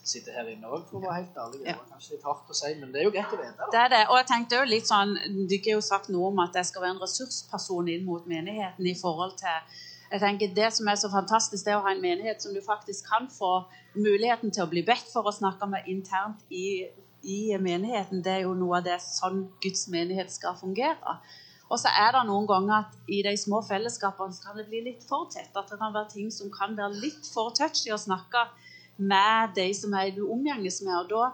[0.00, 1.60] som sitter her inne òg, for å være helt ærlig.
[1.66, 3.52] Det var kanskje litt hardt å si, men det er jo greit å vite.
[3.58, 3.68] da.
[3.74, 4.02] Det er det.
[4.08, 6.86] Og jeg tenkte jo litt sånn Dere har jo sagt noe om at jeg skal
[6.86, 11.08] være en ressursperson inn mot menigheten i forhold til jeg tenker Det som er så
[11.10, 13.52] fantastisk, det er å ha en menighet som du faktisk kan få
[13.94, 16.88] muligheten til å bli bedt for å snakke med internt i,
[17.22, 18.24] i menigheten.
[18.24, 21.20] Det er jo noe av det sånn Guds menighet skal fungere.
[21.70, 24.82] Og så er det noen ganger at i de små fellesskapene så kan det bli
[24.88, 25.52] litt for tett.
[25.54, 28.48] At det kan være ting som kan være litt for touchy å snakke
[28.98, 30.96] med de som er du omgjenges med.
[30.98, 31.28] Og da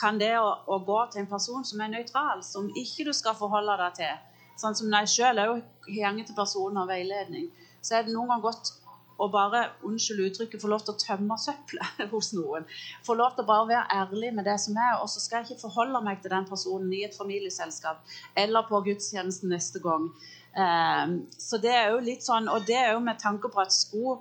[0.00, 3.36] kan det å, å gå til en person som er nøytral, som ikke du skal
[3.38, 4.18] forholde deg til
[4.60, 7.46] Sånn som når jeg sjøl òg gjenger til personer og veiledning,
[7.80, 8.72] så er det noen ganger godt
[9.20, 12.66] å bare, unnskyld uttrykket, få lov til å tømme søppelet hos noen.
[13.06, 15.50] Få lov til å bare være ærlig med det som er, og så skal jeg
[15.50, 18.02] ikke forholde meg til den personen i et familieselskap
[18.40, 20.10] eller på gudstjenesten neste gang.
[20.50, 23.74] Um, så det er jo litt sånn, og det er jo med tanke på at
[23.74, 24.18] skulle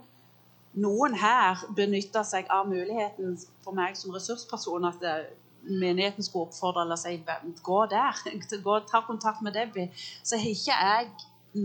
[0.80, 5.16] noen her benytte seg av muligheten for meg som ressursperson at det,
[5.60, 7.18] menigheten skulle oppfordre eller si
[7.64, 8.22] gå der,
[8.68, 9.90] gå, ta kontakt med Debbie,
[10.24, 11.10] så har ikke jeg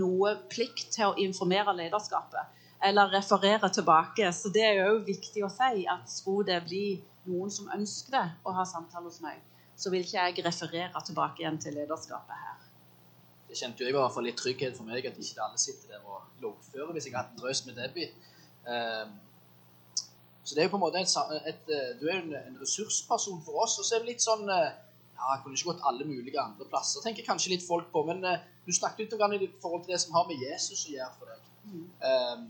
[0.00, 4.32] noe plikt til å informere lederskapet eller referere tilbake.
[4.32, 6.84] Så det er jo viktig å si at skulle det bli
[7.30, 9.40] noen som ønsker det å ha samtale hos meg,
[9.76, 12.60] så vil ikke jeg referere tilbake igjen til lederskapet her.
[13.48, 15.94] Det kjente jo jeg i hvert fall litt trygghet for meg at ikke alle sitter
[15.94, 18.10] der og loggfører hvis jeg har hatt en drøs med Debbie.
[18.64, 19.14] Um,
[20.44, 21.12] så det er jo på en måte et,
[21.48, 24.44] et, eh, Du er jo en, ressursperson for oss, og så er det litt sånn
[24.52, 24.74] eh,
[25.14, 28.20] Ja, jeg kunne ikke gått alle mulige andre plasser, tenker kanskje litt folk på, men
[28.26, 31.12] uh, du snakket litt om i forhold til det som har med Jesus å gjøre
[31.20, 31.46] for deg.
[32.02, 32.42] Um,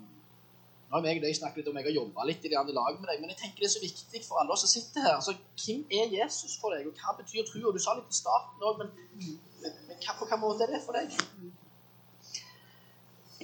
[0.94, 3.20] har jeg og deg snakket litt om jeg har jobba litt i lag med deg,
[3.20, 5.16] men jeg tenker det er så viktig for alle oss som sitter her.
[5.18, 7.72] Altså, hvem er Jesus for deg, og hva betyr tro?
[7.74, 10.82] Du sa litt i starten òg, men, men, men hva, på hvilken måte er det
[10.84, 11.14] for deg?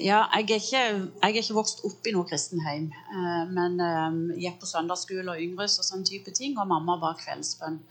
[0.00, 4.20] Ja, jeg er ikke, jeg er ikke vokst opp i noe kristenheim, eh, men eh,
[4.46, 7.82] gikk på søndagsskole og yngres og sånn type ting, og mamma var kveldsbønn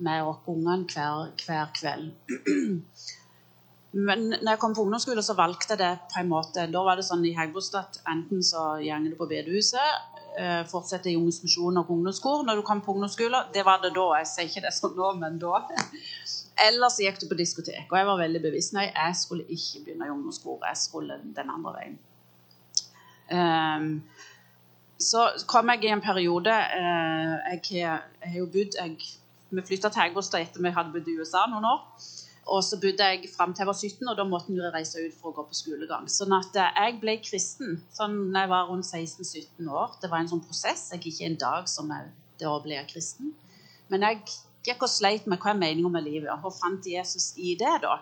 [0.00, 2.14] med oss ungene hver, hver kveld.
[3.92, 6.66] Men når jeg kom på ungdomsskole, så valgte jeg det på en måte.
[6.70, 11.16] Da var det sånn i Hegbostad enten så gjenger du på bedehuset, eh, fortsetter i
[11.18, 14.06] misjon og ungdomsskolen når du kom på ungdomsskolen, Det var det da.
[14.18, 15.64] Jeg sier ikke det sånn nå, men da.
[16.68, 17.90] Ellers gikk du på diskotek.
[17.90, 20.68] Og jeg var veldig bevisst nei, jeg skulle ikke begynne i ungdomsskolen.
[20.68, 21.98] Jeg skulle den andre veien.
[23.30, 24.02] Um,
[24.98, 28.74] så kom jeg i en periode uh, jeg, jeg har jo bodd
[29.50, 31.86] Vi flytta til Hegbostad etter vi hadde bodd i USA noen år.
[32.50, 35.18] Og så bodde jeg fram til jeg var 17, og da måtte jeg reise ut
[35.20, 36.08] for å gå på skolegang.
[36.10, 39.94] Sånn at eh, jeg ble kristen sånn når jeg var rundt 16-17 år.
[40.02, 40.88] Det var en sånn prosess.
[40.90, 42.08] Jeg gikk ikke en dag som jeg,
[42.42, 43.30] da ble jeg kristen.
[43.92, 44.24] Men jeg
[44.66, 48.00] gikk og sleit med hva er meninga med livet, og fant Jesus i det, da.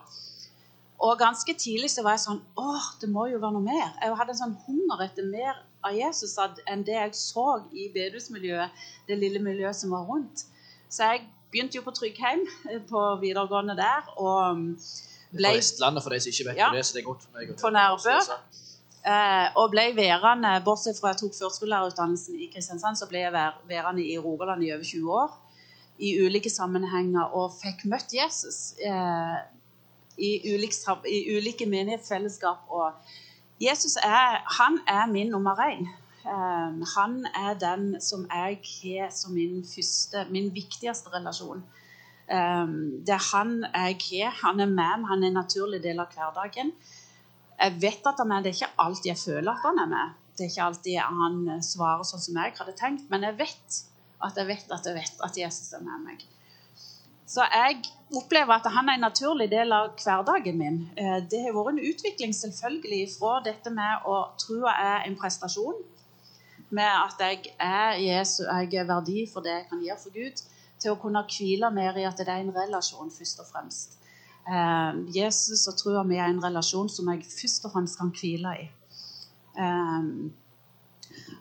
[0.98, 3.92] Og ganske tidlig så var jeg sånn Åh, det må jo være noe mer.
[4.02, 6.34] Jeg hadde en sånn hunger etter mer av Jesus
[6.66, 10.48] enn det jeg så i bedehusmiljøet, det lille miljøet som var rundt.
[10.90, 14.64] Så jeg begynte jo på Tryggheim eh, på videregående der, og
[15.32, 15.50] ble...
[15.52, 16.70] På Vestlandet, for de som ikke vet Ja.
[16.74, 17.52] det så det er godt for meg.
[17.60, 18.16] For Nærbø.
[19.08, 23.60] Eh, og ble værende, bortsett fra jeg tok førskolelærerutdannelsen i Kristiansand, så ble jeg vær,
[23.68, 25.38] værende i Rogaland i over 20 år.
[25.98, 29.38] I ulike sammenhenger og fikk møtt Jesus eh,
[30.18, 30.76] i, ulike,
[31.10, 32.68] i ulike menighetsfellesskap.
[32.68, 32.92] Og
[33.60, 35.88] Jesus er, han er min nummer én.
[36.24, 41.64] Eh, han er den som jeg har som min første, min viktigste relasjon.
[42.28, 42.66] Eh,
[43.06, 44.38] det er han jeg har.
[44.44, 46.72] Han er med han er en naturlig del av hverdagen.
[47.58, 50.16] Jeg vet at han er det er ikke alltid jeg føler at han er med.
[50.36, 53.78] Det er ikke alltid han svarer sånn som jeg hadde tenkt, men jeg vet
[54.22, 56.22] at jeg vet at jeg vet at Jesus er med meg.
[57.28, 57.82] Så jeg
[58.16, 60.78] opplever at han er en naturlig del av hverdagen min.
[60.96, 65.16] Eh, Det har vært en utvikling selvfølgelig fra dette med å tro jeg er en
[65.20, 65.82] prestasjon,
[66.70, 70.42] med at jeg er Jesu, jeg er verdi for det jeg kan gjøre for Gud,
[70.78, 73.96] til å kunne hvile mer i at det er en relasjon først og fremst.
[74.48, 78.54] Eh, Jesus og trua mi er en relasjon som jeg først og fremst kan hvile
[78.62, 78.68] i.
[79.58, 80.12] Eh,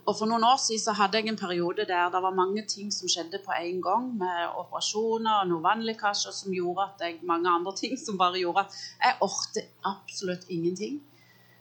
[0.07, 2.91] og For noen år siden så hadde jeg en periode der det var mange ting
[2.95, 7.51] som skjedde på en gang, med operasjoner og noen vannlekkasjer som gjorde at jeg, mange
[7.51, 11.01] andre ting som bare gjorde at jeg orket absolutt ingenting.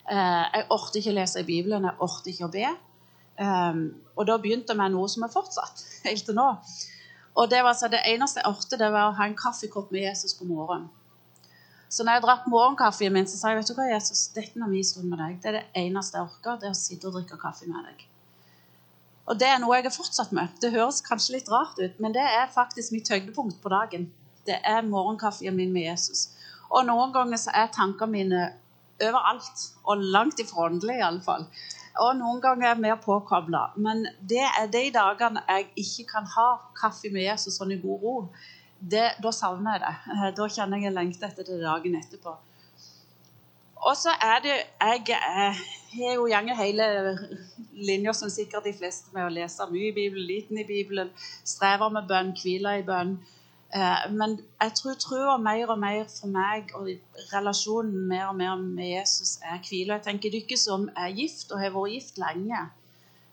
[0.07, 2.69] Eh, jeg orket ikke å lese i Bibelen, jeg orket ikke å be.
[3.37, 3.81] Eh,
[4.17, 6.51] og da begynte vi noe som er fortsatt helt til nå.
[7.37, 10.07] Og det var altså det eneste jeg orket, det var å ha en kaffekopp med
[10.07, 10.89] Jesus på morgenen.
[11.89, 14.71] Så når jeg drakk morgenkaffen min, så sa jeg vet du hva, Jesus, dette er
[14.71, 15.37] min stund med deg.
[15.43, 18.03] Det er det eneste jeg orker, det er å sitte og drikke kaffe med deg.
[19.27, 20.55] Og det er noe jeg har fortsatt med.
[20.63, 24.09] Det høres kanskje litt rart ut, men det er faktisk mitt høydepunkt på dagen.
[24.47, 26.29] Det er morgenkaffen min med Jesus.
[26.71, 28.45] Og noen ganger så er tankene mine
[29.03, 31.47] overalt, og langt ifra åndelig iallfall.
[32.03, 33.63] Og noen ganger er jeg mer påkobla.
[33.77, 38.03] Men det er de dagene jeg ikke kan ha kaffe med Jesus sånn i god
[38.03, 38.17] ro.
[38.77, 39.95] Det, da savner jeg det.
[40.17, 42.37] Eh, Da kjenner jeg en lengte etter det dagen etterpå.
[43.87, 45.19] Og så er det Jeg
[46.09, 46.87] har jo gjerne hele
[47.73, 51.11] linja som sikkert de fleste med å lese mye i Bibelen, liten i Bibelen,
[51.45, 53.17] strever med bønn, hviler i bønn.
[53.75, 56.89] Eh, Men jeg tror trua mer og mer for meg, og
[57.33, 59.99] relasjonen mer og mer med Jesus, er hvile.
[59.99, 62.67] Jeg tenker dere som er gift og har vært gift lenge,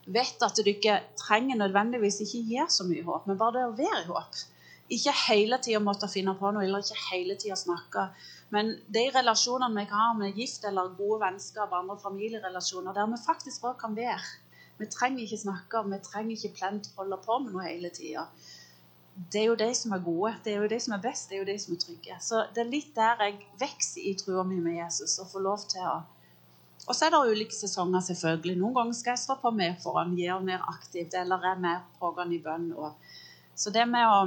[0.05, 4.01] vet at dere trenger nødvendigvis ikke gi så mye håp, men bare det å være
[4.03, 4.41] i håp.
[4.89, 8.09] Ikke hele tida måtte finne på noe, eller ikke hele tida snakke.
[8.53, 13.21] Men de relasjonene vi kan ha med gift eller gode vennskap, andre familierelasjoner, der vi
[13.25, 14.19] faktisk bare kan være.
[14.77, 18.25] Vi trenger ikke snakke, vi trenger ikke plent holde på med noe hele tida.
[19.13, 21.37] Det er jo de som er gode, det er jo de som er best, det
[21.37, 22.15] er jo de som er trygge.
[22.21, 25.69] Så det er litt der jeg vokser i trua mi med Jesus og får lov
[25.69, 26.01] til å
[26.83, 28.57] Og så er det ulike sesonger, selvfølgelig.
[28.59, 32.35] Noen ganger skal jeg stå på mer foran, gjøre mer aktivt, eller er mer pågående
[32.35, 32.65] i bønn.
[32.75, 32.97] Og...
[33.55, 34.17] Så det med å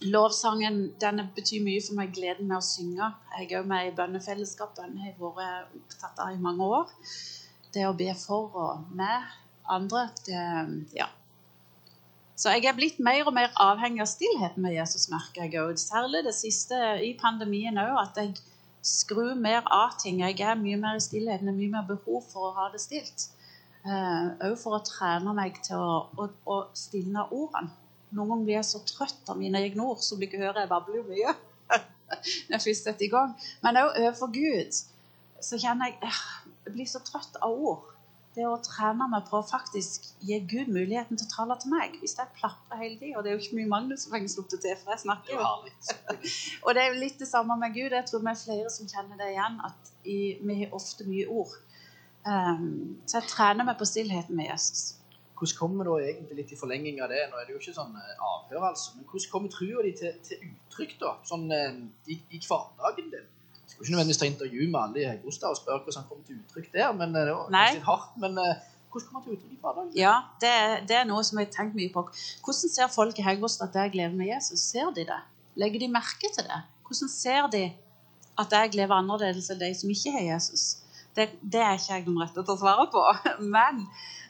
[0.00, 3.10] Lovsangen den betyr mye for meg, gleden med å synge.
[3.36, 4.72] Jeg er jo med i bønnefellesskap.
[4.78, 6.92] Den har jeg vært opptatt av i mange år.
[7.74, 9.30] Det å be for og med
[9.68, 10.44] andre, det
[10.96, 11.10] Ja.
[12.40, 15.76] Så jeg er blitt mer og mer avhengig av stillheten med Jesus, merker jeg òg.
[15.80, 18.38] Særlig det siste i pandemien òg, at jeg
[18.86, 20.22] skrur mer av ting.
[20.24, 23.28] Jeg er mye mer i stillheten, er mye mer behov for å ha det stilt.
[23.84, 27.74] Òg for å trene meg til å, å, å stilne ordene.
[28.10, 31.04] Noen ganger blir jeg så trøtt av mine egne ord, som dere hører jeg babler
[31.06, 31.36] mye.
[32.48, 33.36] når jeg først setter i gang.
[33.62, 34.80] Men òg overfor Gud
[35.40, 36.24] så kjenner jeg eh,
[36.66, 37.86] jeg blir så trøtt av ord.
[38.36, 41.96] Det å trene meg på å faktisk gi Gud muligheten til å tale til meg.
[41.98, 44.62] Hvis jeg plaprer hele tida, og det er jo ikke mye Magnus som får sluppet
[44.62, 45.72] til, for jeg snakker er jo.
[46.64, 47.90] Og det er jo litt det samme med Gud.
[47.90, 51.26] Jeg tror vi er flere som kjenner det igjen, at i, vi har ofte mye
[51.26, 51.58] ord.
[52.22, 55.00] Um, så jeg trener meg på stillheten med Jesus.
[55.40, 57.24] Hvordan kommer da egentlig litt i forlenging av det?
[57.32, 58.98] Nå er det jo ikke sånn eh, avhør, altså.
[58.98, 61.14] Men hvordan kommer trua di til, til uttrykk, da?
[61.26, 61.78] Sånn eh,
[62.12, 63.30] i, i hverdagen din?
[63.80, 66.36] Skal ikke nødvendigvis ta intervju med alle i Hegostad og spørre hvordan han kommer til
[66.36, 67.68] uttrykk der, men eh, det var Nei.
[67.72, 68.10] litt hardt.
[68.20, 68.58] Men eh,
[68.92, 69.92] hvordan kommer han til uttrykk i hverdagen?
[69.96, 70.50] Ja, det,
[70.90, 72.02] det er noe som jeg har tenkt mye på.
[72.44, 74.66] Hvordan ser folk i Heggostad at jeg lever med Jesus?
[74.74, 75.16] Ser de det?
[75.64, 76.58] Legger de merke til det?
[76.84, 77.62] Hvordan ser de
[78.44, 80.66] at jeg lever annerledes enn de som ikke har Jesus?
[81.16, 83.06] Det, det er ikke jeg den rette til å svare på.
[83.56, 83.80] Men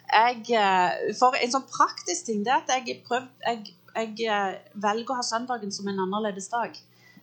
[0.07, 4.55] jeg, eh, for en sånn praktisk ting det er at jeg, prøv, jeg, jeg
[4.87, 6.79] velger å ha søndagen som en annerledes dag.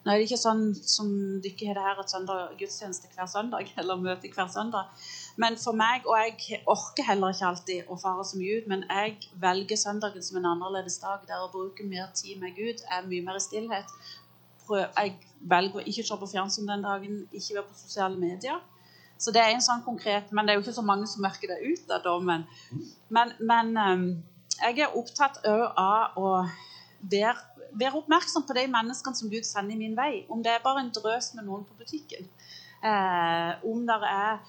[0.09, 1.09] Nå er det ikke sånn som
[1.45, 4.89] dere har det her at søndag gudstjeneste hver søndag, eller møte hver søndag.
[5.37, 8.87] Men for meg, og jeg orker heller ikke alltid å fare så mye ut, men
[8.89, 13.05] jeg velger søndagen som en annerledes dag der å bruke mer tid med Gud er
[13.11, 13.93] mye mer i stillhet.
[14.73, 15.13] Jeg
[15.53, 18.65] velger å ikke se på fjernsyn den dagen, ikke være på sosiale medier.
[19.21, 21.51] Så det er en sånn konkret Men det er jo ikke så mange som merker
[21.51, 22.49] det ut av dommen.
[23.13, 24.09] Men, men um,
[24.57, 26.33] jeg er opptatt av å
[26.99, 27.37] være,
[27.73, 30.25] være, oppmerksom på de menneskene som Gud sender i min vei.
[30.31, 32.29] Om det er bare en drøs med noen på butikken.
[32.85, 34.41] Eh, om det er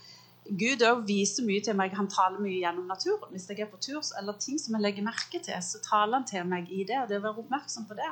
[0.49, 1.93] Gud òg viser mye til meg.
[1.97, 3.29] Han taler mye gjennom naturen.
[3.33, 6.25] Hvis jeg er på tur, eller ting som jeg legger merke til, så taler han
[6.29, 7.03] til meg i det.
[7.09, 8.09] det å være oppmerksom på det.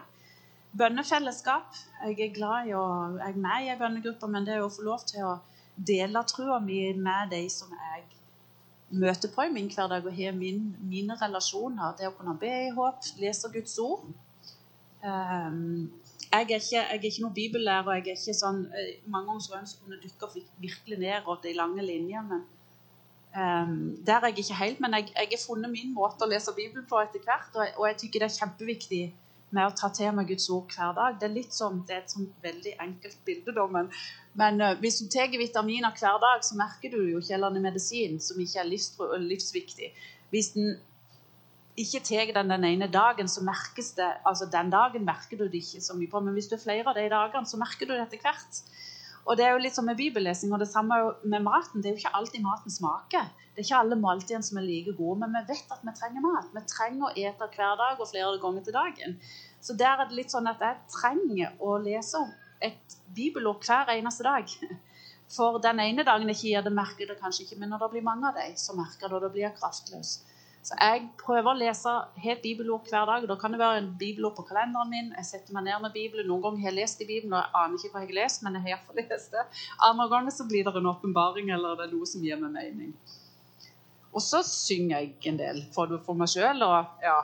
[0.78, 1.74] Bønnefellesskap.
[2.06, 2.84] Jeg er glad i å,
[3.18, 5.40] jeg er med i en bønnegruppe, men det å få lov til å
[5.78, 8.06] dele trua mi med de som jeg
[8.90, 11.98] møter på i min hverdag, og har mine relasjoner.
[11.98, 14.06] Det å kunne be i håp, lese Guds ord.
[15.08, 15.92] Um,
[16.32, 17.94] jeg, er ikke, jeg er ikke noen bibellærer.
[18.00, 21.54] jeg er ikke sånn, eh, Mange ganger skulle jeg ønske dykke virkelig ned og de
[21.56, 22.26] lange linjer.
[22.32, 22.44] men
[23.38, 24.82] um, Der er jeg ikke helt.
[24.84, 27.56] Men jeg, jeg har funnet min måte å lese Bibelen på etter hvert.
[27.56, 29.04] Og jeg, og jeg tykker det er kjempeviktig
[29.56, 31.16] med å ta til meg Guds ord hver dag.
[31.20, 33.88] Det er litt sånn, det er et sånn veldig enkelt bilde, da, men,
[34.36, 38.42] men uh, hvis du tar vitaminer hver dag, så merker du jo ikke medisin som
[38.44, 39.94] ikke er livsviktig.
[40.34, 40.76] Hvis den
[41.78, 45.62] ikke tar den den ene dagen, så merkes det altså Den dagen merker du det
[45.62, 47.94] ikke så mye på, men hvis du er flere av de dagene, så merker du
[47.94, 48.62] det etter hvert.
[49.28, 51.82] Og det er jo litt som med bibellesing, og det samme med maten.
[51.84, 53.28] Det er jo ikke alltid maten smaker.
[53.54, 56.24] Det er ikke alle måltidene som er like gode, men vi vet at vi trenger
[56.24, 56.48] mat.
[56.54, 59.18] Vi trenger å ete hver dag og flere ganger til dagen.
[59.60, 62.24] Så der er det litt sånn at jeg trenger å lese
[62.64, 64.56] et bibelord hver eneste dag.
[65.36, 67.94] For den ene dagen jeg ikke gir det, merker det kanskje ikke, men når det
[67.98, 70.14] blir mange av dem, så merker det, og da blir jeg kraftløs.
[70.68, 73.28] Så jeg prøver å lese helt bibelord hver dag.
[73.30, 75.14] Da kan det være en bibelord på kalenderen min.
[75.16, 76.28] Jeg setter meg ned med Bibelen.
[76.28, 78.44] Noen ganger har jeg lest i Bibelen, og jeg aner ikke hva jeg har lest,
[78.44, 79.46] men jeg har iallfall lest det.
[79.88, 82.92] Andre ganger så blir det en åpenbaring, eller det er noe som gir meg mening.
[84.12, 86.68] Og så synger jeg en del for, meg sjøl,
[87.06, 87.18] ja,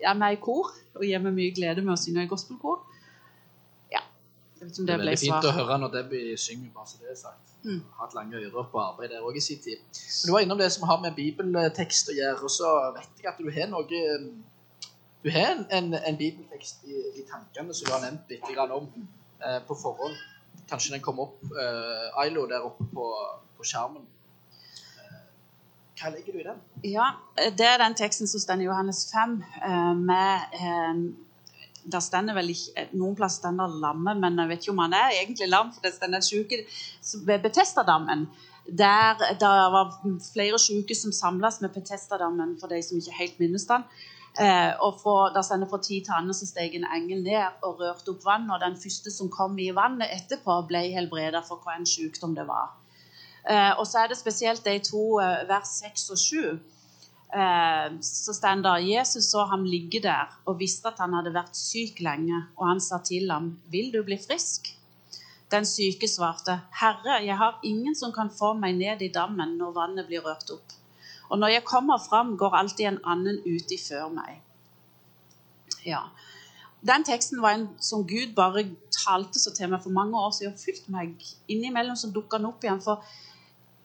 [0.00, 2.80] jeg er med i kor og gir meg mye glede med å synge i gospelkor.
[4.66, 4.72] Ja.
[4.72, 6.88] Jeg vet ikke om det, det er veldig fint å høre når Debbie synger, bare
[6.90, 7.54] så det er sagt.
[7.66, 7.82] Mm.
[7.98, 9.82] Hatt lange ører på arbeid der òg i sin tid.
[9.82, 12.42] Men du var innom det som har med bibeltekst å gjøre.
[12.46, 14.28] Og så vet jeg at du har noe um,
[15.24, 18.86] Du har en, en, en bibeltekst i, i, tankene som du har nevnt litt om
[19.42, 20.14] eh, på forhånd.
[20.70, 23.06] Kanskje den kom opp, eh, Ailo, der oppe på,
[23.58, 24.04] på skjermen.
[25.02, 25.24] Eh,
[25.98, 26.62] hva legger du i den?
[26.86, 31.16] Ja, Det er den teksten som står i Johannes 5, eh, med
[31.92, 34.96] der stender vel ikke, eh, Noen plass stender lammet, men jeg vet ikke om han
[34.98, 36.64] er egentlig lam, for det stender en syke
[37.26, 38.26] ved Betestadammen.
[38.66, 39.94] Der det var
[40.32, 43.84] flere syke som samles med Betestadammen, for de som ikke helt minnes den.
[44.40, 47.80] Eh, og fra, der stender fra tid til annen så steg en engel ned og
[47.80, 51.78] rørte opp vann, og den første som kom i vannet etterpå, ble helbreda for hva
[51.78, 52.74] en sykdom det var.
[53.48, 56.75] Eh, og så er det spesielt de to eh, vers 6 og 7 Eh,
[57.26, 62.00] så står det Jesus så ham ligge der og visste at han hadde vært syk
[62.00, 64.72] lenge, og han sa til ham, 'Vil du bli frisk?'
[65.50, 69.72] Den syke svarte, 'Herre, jeg har ingen som kan få meg ned i dammen når
[69.72, 70.72] vannet blir rørt opp.'
[71.30, 74.42] 'Og når jeg kommer fram, går alltid en annen uti før meg.'
[75.86, 76.00] Ja.
[76.86, 78.66] Den teksten var en som Gud bare
[79.06, 81.14] talte så til meg for mange år siden og fylte meg
[81.48, 82.82] innimellom, så dukka den opp igjen.
[82.82, 83.02] for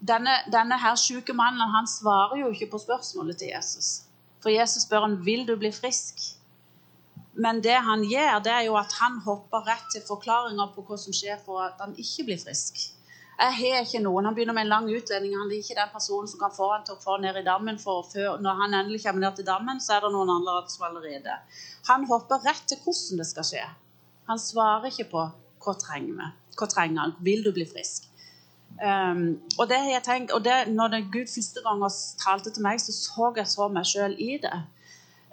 [0.01, 3.89] denne, denne her syke mannen han svarer jo ikke på spørsmålet til Jesus.
[4.41, 6.23] For Jesus spør han vil du bli frisk.
[7.33, 10.97] Men det han gjør, det er jo at han hopper rett til forklaringer på hva
[10.99, 12.81] som skjer for at han ikke blir frisk.
[13.41, 14.27] Jeg har ikke noen.
[14.27, 15.33] Han begynner med en lang utledning.
[15.37, 17.79] Han er ikke den personen som kan få han til å få ned i dammen.
[17.79, 20.85] for før, Når han endelig kommer ned til dammen, så er det noen andre som
[20.85, 21.39] allerede.
[21.87, 23.65] Han hopper rett til hvordan det skal skje.
[24.27, 25.25] Han svarer ikke på
[25.63, 26.27] hva trenger vi.
[26.57, 27.15] Hva trenger han?
[27.19, 28.10] Vil du bli frisk?
[28.81, 31.83] Um, og det har jeg tenkt, og det, når det Gud første gang
[32.21, 34.61] talte til meg, så så jeg så meg sjøl i det.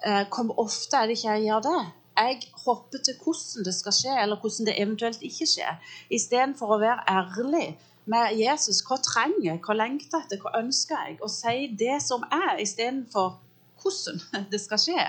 [0.07, 1.81] Uh, hvor ofte er det ikke jeg gjør det?
[2.19, 5.79] Jeg hopper til hvordan det skal skje, eller hvordan det eventuelt ikke skjer.
[6.11, 7.69] Istedenfor å være ærlig
[8.11, 8.83] med Jesus.
[8.87, 11.19] Hva trenger jeg, hva lengter etter, hva ønsker jeg?
[11.23, 13.37] Og si det som er, istedenfor
[13.83, 14.21] hvordan
[14.53, 15.05] det skal skje.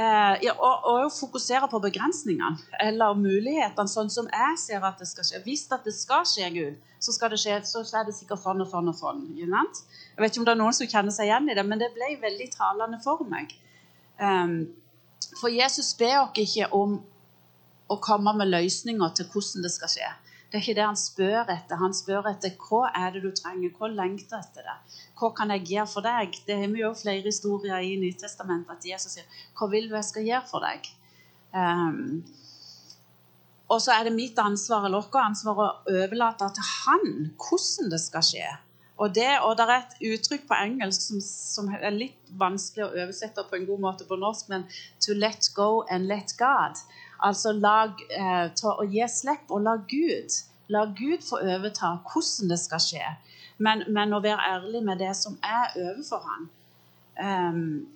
[0.00, 5.08] Uh, ja, og, og fokusere på begrensningene eller mulighetene, sånn som jeg ser at det
[5.10, 5.40] skal skje.
[5.44, 8.70] Hvis det skal skje, Gud, så skal det skje, så er det sikkert sånn og
[8.70, 9.26] sånn og sånn.
[9.36, 11.90] Jeg vet ikke om det er noen som kjenner seg igjen i det, men det
[11.92, 13.52] ble veldig talende for meg.
[14.16, 14.56] Um,
[15.40, 16.96] for Jesus ber oss ikke om
[17.90, 20.10] å komme med løsninger til hvordan det skal skje.
[20.50, 21.78] Det er ikke det han spør etter.
[21.78, 24.76] Han spør etter hva er det du trenger, hva lengter etter det.
[25.20, 26.34] Hva kan jeg gjøre for deg?
[26.46, 30.08] Det har vi jo flere historier i Nytestamentet at Jesus sier hva vil du jeg
[30.08, 30.88] skal gjøre for deg?
[31.54, 32.00] Um,
[33.70, 37.06] og så er det mitt ansvar eller vårt ansvar å overlate til han
[37.38, 38.48] hvordan det skal skje.
[39.00, 42.90] Og det, og det er et uttrykk på engelsk som, som, er litt vanskelig å
[42.90, 44.66] oversette på en god måte på norsk, men
[45.00, 46.82] 'to let go and let God'.
[47.26, 50.38] Altså lag, eh, ta, å gi slipp og la Gud
[50.70, 53.06] La Gud få overta hvordan det skal skje.
[53.58, 56.44] Men, men å være ærlig med det som er overfor han.
[57.20, 57.88] Um,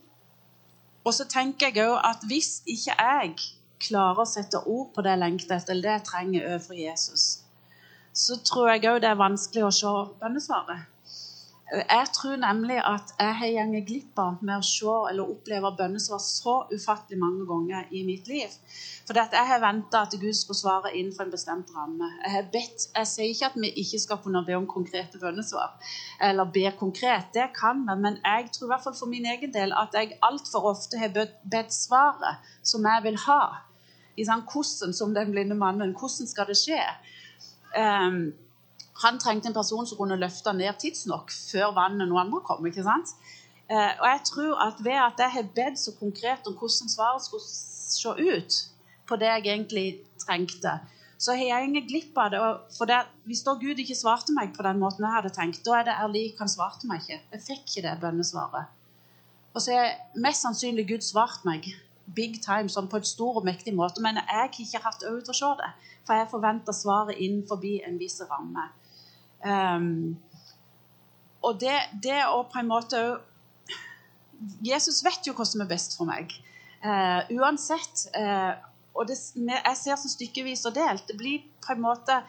[1.05, 3.37] og så tenker jeg òg at hvis ikke jeg
[3.85, 7.27] klarer å sette ord på det jeg lengter etter, eller det jeg trenger overfor Jesus,
[8.25, 10.91] så tror jeg òg det er vanskelig å se bønnesvaret.
[11.75, 16.21] Jeg tror nemlig at jeg har gått glipp av med å se eller oppleve bønnesvar
[16.23, 18.53] så ufattelig mange ganger i mitt liv.
[19.09, 22.11] For jeg har venta at Gud skulle svare innenfor en bestemt ramme.
[22.23, 25.75] Jeg har bedt, jeg sier ikke at vi ikke skal kunne be om konkrete bønnesvar,
[26.29, 27.33] eller be konkret.
[27.35, 30.19] Det kan vi, men jeg tror i hvert fall for min egen del at jeg
[30.23, 33.43] altfor ofte har bedt svaret som jeg vil ha.
[34.15, 35.97] I sånn, hvordan, som den blinde mannen.
[35.99, 36.79] Hvordan skal det skje?
[37.75, 38.29] Um,
[39.03, 42.67] han trengte en person som kunne løfte ned tidsnok før vannet noen andre kom.
[42.67, 43.15] ikke sant?
[43.71, 47.25] Eh, og jeg tror at ved at jeg har bedt så konkret om hvordan svaret
[47.25, 48.59] skulle se ut
[49.09, 49.87] på det jeg egentlig
[50.21, 50.79] trengte,
[51.19, 52.41] så har jeg ingen glipp av det.
[52.77, 55.79] For det, Hvis da Gud ikke svarte meg på den måten jeg hadde tenkt, da
[55.79, 57.21] er det ærlig, han svarte meg ikke.
[57.33, 58.71] Jeg fikk ikke det bønnesvaret.
[59.55, 61.69] Og så er mest sannsynlig Gud svart meg
[62.15, 65.23] big time, sånn på et stor og mektig måte, men jeg har ikke hatt øye
[65.25, 65.71] til å se det.
[66.05, 68.67] For jeg forventer svaret inn forbi en viss ramme.
[69.45, 70.17] Um,
[71.45, 73.01] og det, det å på en måte
[74.65, 76.33] Jesus vet jo hva som er best for meg.
[76.85, 78.07] Uh, uansett.
[78.17, 78.57] Uh,
[78.95, 81.07] og det, jeg ser så stykkevis og delt.
[81.09, 82.21] Det blir på en måte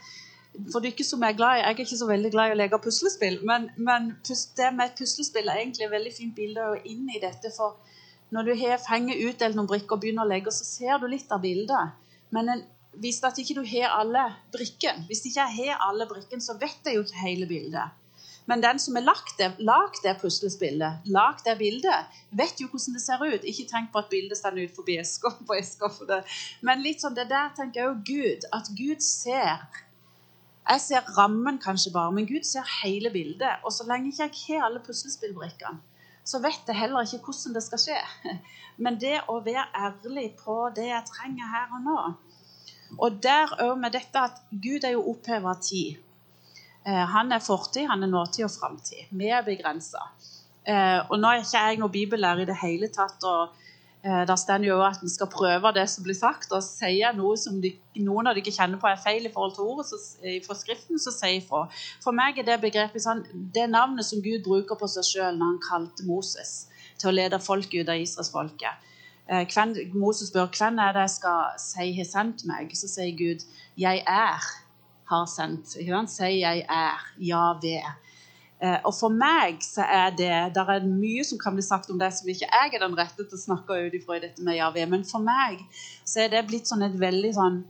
[0.72, 2.80] For dere som er glad i Jeg er ikke så veldig glad i å leke
[2.82, 7.20] puslespill, men, men det med et puslespill er egentlig et veldig fint bilde inn i
[7.20, 7.51] dette.
[7.51, 7.76] For
[8.32, 11.32] når du har fenger utdelt noen brikker og begynner å legge, så ser du litt
[11.32, 11.99] av bildet.
[12.34, 12.63] Men en
[13.02, 14.24] hvis at ikke du har alle
[14.54, 18.02] brikkene, hvis ikke jeg har alle brikkene, så vet jeg jo ikke hele bildet.
[18.46, 22.93] Men den som har lagt det, lagt det puslespillet, lagt det bildet, vet jo hvordan
[22.93, 23.48] det ser ut.
[23.50, 25.89] Ikke tenk på at bildet står ut forbi eska på eska.
[26.62, 28.46] Men litt sånn det der tenker jeg jo Gud.
[28.54, 29.66] At Gud ser.
[30.66, 33.66] Jeg ser rammen kanskje bare, men Gud ser hele bildet.
[33.66, 35.82] Og så lenge ikke jeg har alle puslespillbrikkene,
[36.26, 38.00] så vet jeg heller ikke hvordan det skal skje.
[38.82, 42.00] Men det å være ærlig på det jeg trenger her og nå,
[42.98, 46.00] og der òg med dette at Gud er jo oppheva av tid.
[46.86, 49.10] Eh, han er fortid, han er nåtid og framtid.
[49.10, 50.10] Vi er begrensa.
[50.66, 53.26] Eh, og nå er ikke jeg noen bibellærer i det hele tatt.
[53.26, 53.56] og
[54.06, 56.54] eh, Der står jo at en skal prøve det som blir sagt.
[56.54, 57.74] Og sier noe som de,
[58.06, 60.00] noen av dere kjenner på er feil i forhold til ordet, så,
[60.46, 61.66] fra Skriften, så sier ifra.
[62.06, 65.56] For meg er det begrepet sånn, det navnet som Gud bruker på seg sjøl når
[65.56, 66.68] han kalte Moses
[67.00, 68.91] til å lede folket ut av Israelsfolket.
[69.30, 72.73] Eh, hvem, Moses spør hvem er det jeg skal si har sendt meg.
[72.78, 73.45] Så sier Gud
[73.78, 74.41] 'Jeg er
[75.09, 75.78] har sendt'.
[75.95, 77.05] Han sier 'jeg er'.
[77.19, 77.82] Ja, ved.
[78.61, 81.99] Eh, og for meg så er det Der er mye som kan bli sagt om
[81.99, 84.55] det som ikke jeg er den rette til å snakke ut ifra i dette med
[84.55, 84.86] ja, ved.
[84.89, 85.59] Men for meg
[86.05, 87.63] så er det blitt sånn et veldig sånn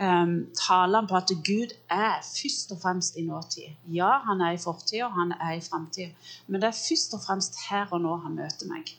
[0.00, 3.76] um, tale på at Gud er først og fremst i nåtid.
[3.86, 6.10] Ja, han er i fortid, og han er i framtid.
[6.46, 8.98] Men det er først og fremst her og nå han møter meg.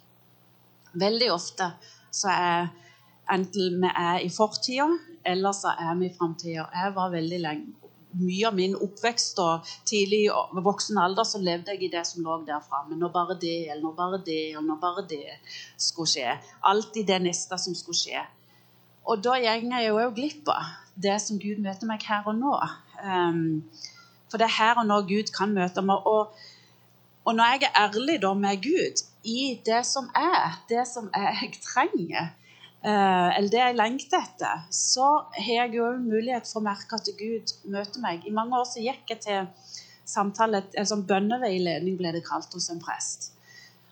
[0.94, 1.72] Veldig ofte
[2.12, 2.70] så er
[3.30, 4.88] enten vi er i fortida,
[5.26, 6.66] eller så er vi i framtida.
[6.74, 11.76] Jeg var veldig lenge mye av min oppvekst og tidlig i voksen alder så levde
[11.76, 12.98] jeg i det som lå der framme.
[12.98, 15.26] Når bare det, eller når bare det, og når bare det
[15.78, 16.38] skulle skje.
[16.66, 18.24] Alltid det neste som skulle skje.
[19.06, 22.56] Og da går jeg jo glipp av det som Gud møter meg her og nå.
[23.04, 23.62] Um,
[24.30, 26.06] for det er her og nå Gud kan møte meg.
[26.06, 26.34] Og,
[27.26, 31.52] og når jeg er ærlig da med Gud i det som er, det som jeg
[31.64, 32.30] trenger,
[32.84, 37.10] eh, eller det jeg lengter etter, så har jeg jo mulighet for å merke at
[37.20, 38.24] Gud møter meg.
[38.26, 39.50] I mange år så gikk jeg til
[40.10, 43.34] samtale, en sånn bønneveiledning ble det kalt hos en prest.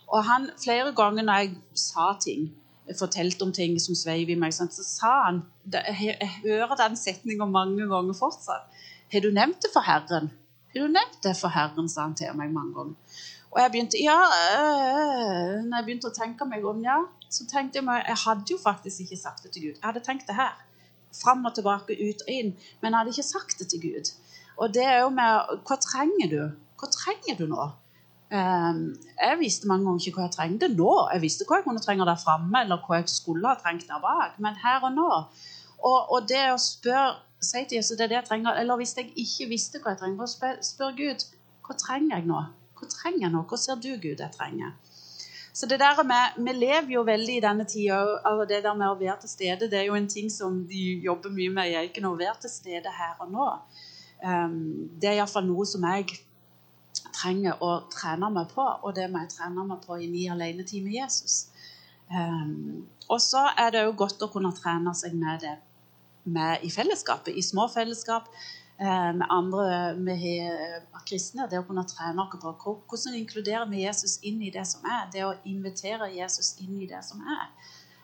[0.08, 2.48] Og han, flere ganger når jeg sa ting,
[2.96, 7.84] fortalte om ting som sveiv i meg, så sa han Jeg hører den setninga mange
[7.90, 8.70] ganger fortsatt.
[9.12, 10.30] Har du nevnt det for Herren?
[10.72, 13.20] Har du nevnt det for Herren, sa han til meg mange ganger.
[13.52, 17.80] Og jeg begynte ja, øh, når jeg begynte å tenke meg om, ja, så tenkte
[17.80, 19.76] jeg meg Jeg hadde jo faktisk ikke sagt det til Gud.
[19.80, 20.56] Jeg hadde tenkt det her.
[21.16, 22.54] Fram og tilbake, ut og inn.
[22.82, 24.12] Men jeg hadde ikke sagt det til Gud.
[24.58, 26.42] Og det er jo med Hva trenger du?
[26.78, 27.70] Hva trenger du nå?
[28.28, 28.82] Um,
[29.16, 30.92] jeg visste mange ganger ikke hva jeg trengte nå.
[31.14, 34.04] Jeg visste hva jeg kunne trenge der framme, eller hva jeg skulle ha trengt der
[34.04, 34.36] bak.
[34.44, 35.08] Men her og nå.
[35.78, 38.60] Og, og det å spørre si til Jesus det er det jeg trenger.
[38.60, 41.28] Eller hvis jeg ikke visste hva jeg trenger, spør, spør Gud
[41.68, 42.44] hva trenger jeg nå?
[42.78, 43.44] Hva trenger nå?
[43.50, 44.76] Hva ser du, Gud, jeg trenger?
[45.58, 47.98] Så det der med, Vi lever jo veldig i denne tida,
[48.30, 50.84] og det der med å være til stede det er jo en ting som de
[51.02, 53.48] jobber mye med i noe å være til stede her og nå.
[54.22, 56.20] Um, det er iallfall noe som jeg
[57.14, 60.86] trenger å trene meg på, og det må jeg trene meg på i min alenetid
[60.86, 61.48] med Jesus.
[62.14, 65.58] Um, og så er det jo godt å kunne trene seg med det
[66.28, 68.28] med i fellesskapet, i små fellesskap
[68.78, 70.22] med andre med
[71.08, 71.48] kristne.
[71.50, 75.08] Det å kunne trene oss på hvordan inkluderer vi Jesus inn i det som er.
[75.14, 77.48] Det å invitere Jesus inn i det som er.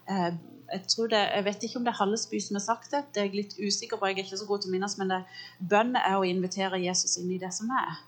[0.09, 0.33] Eh,
[0.73, 3.03] jeg, tror det, jeg vet ikke om det er Hallesby som har sagt det.
[3.13, 4.09] Det er jeg litt usikker på.
[4.09, 7.31] Jeg er ikke så god til å minnes, men det, er å invitere Jesus inn
[7.31, 8.01] i det som er.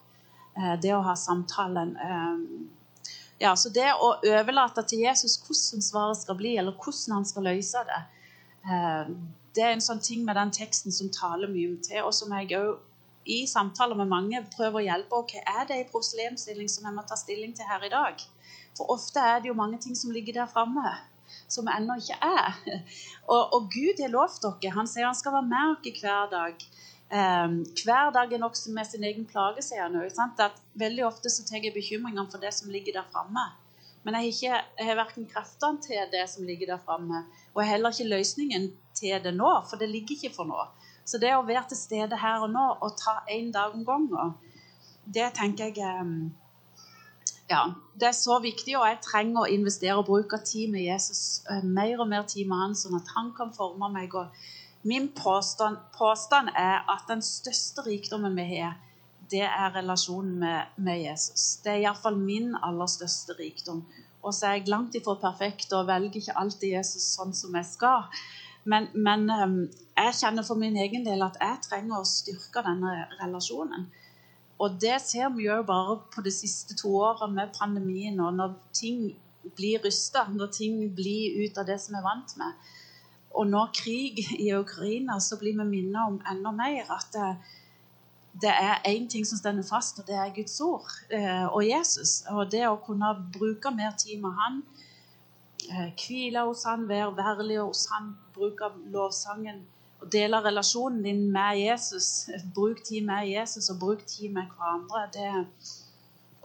[0.55, 1.95] Eh, det å ha samtalen.
[3.39, 7.43] Ja, så Det å overlate til Jesus hvordan svaret skal bli, eller hvordan han skal
[7.49, 8.03] løse det,
[9.55, 12.51] det er en sånn ting med den teksten som taler mye til, og som jeg
[12.59, 12.75] òg
[13.25, 15.21] i samtaler med mange prøver å hjelpe.
[15.31, 18.21] hva Er det i proselemstilling som jeg må ta stilling til her i dag?
[18.77, 20.93] For ofte er det jo mange ting som ligger der framme,
[21.47, 22.59] som ennå ikke er.
[23.33, 24.75] Og, og Gud har lovt dere.
[24.75, 26.65] Han sier han skal være med dere hver dag.
[27.05, 30.13] Um, hver dag er nokså med sin egen plage, sier han òg.
[30.77, 33.47] Veldig ofte så tar jeg bekymringene for det som ligger der framme.
[34.05, 37.23] Men jeg har, ikke, har verken kreftene til det som ligger der framme,
[37.55, 40.65] og jeg har heller ikke løsningen til det nå, for det ligger ikke for nå.
[41.05, 44.33] Så det å være til stede her og nå og ta én dag om gangen,
[45.05, 46.31] det tenker jeg ehm,
[47.49, 51.43] ja, Det er så viktig, og jeg trenger å investere og bruke tid med Jesus.
[51.49, 54.15] Eh, mer og mer tid med han, sånn at han kan forme meg.
[54.17, 54.33] og
[54.81, 58.79] Min påstand, påstand er at den største rikdommen vi har,
[59.29, 61.59] det er relasjonen med, med Jesus.
[61.63, 63.85] Det er iallfall min aller største rikdom.
[64.25, 67.69] Og så er jeg langt ifra perfekt og velger ikke alltid Jesus sånn som jeg
[67.69, 68.09] skal.
[68.65, 69.59] Men, men um,
[69.97, 73.85] jeg kjenner for min egen del at jeg trenger å styrke denne relasjonen.
[74.59, 78.55] Og det ser vi jo bare på de siste to årene med pandemien, og når
[78.73, 79.09] ting
[79.55, 82.71] blir rysta, når ting blir ut av det som vi er vant med.
[83.35, 87.29] Og når krig i Ukraina, så blir vi minnet om enda mer at det,
[88.41, 92.23] det er én ting som stender fast, og det er Guds ord eh, og Jesus.
[92.31, 94.63] Og det å kunne bruke mer tid med Han,
[95.69, 99.63] hvile hos Han, være værlig hos Han, bruke lovsangen
[100.01, 102.29] og dele relasjonen din med Jesus.
[102.55, 105.07] Bruk tid med Jesus og bruk tid med hverandre.
[105.13, 105.47] Det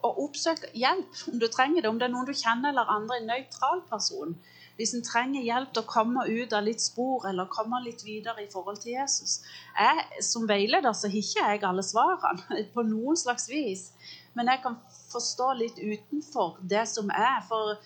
[0.03, 3.18] og oppsøk hjelp om du trenger det, om det er noen du kjenner eller andre,
[3.21, 4.33] en nøytral person.
[4.79, 8.41] Hvis en trenger hjelp til å komme ut av litt spor eller komme litt videre
[8.41, 9.43] i forhold til Jesus.
[9.77, 13.91] Jeg, som veileder så har ikke jeg alle svarene på noen slags vis.
[14.33, 14.79] Men jeg kan
[15.11, 17.43] forstå litt utenfor det som er.
[17.51, 17.77] For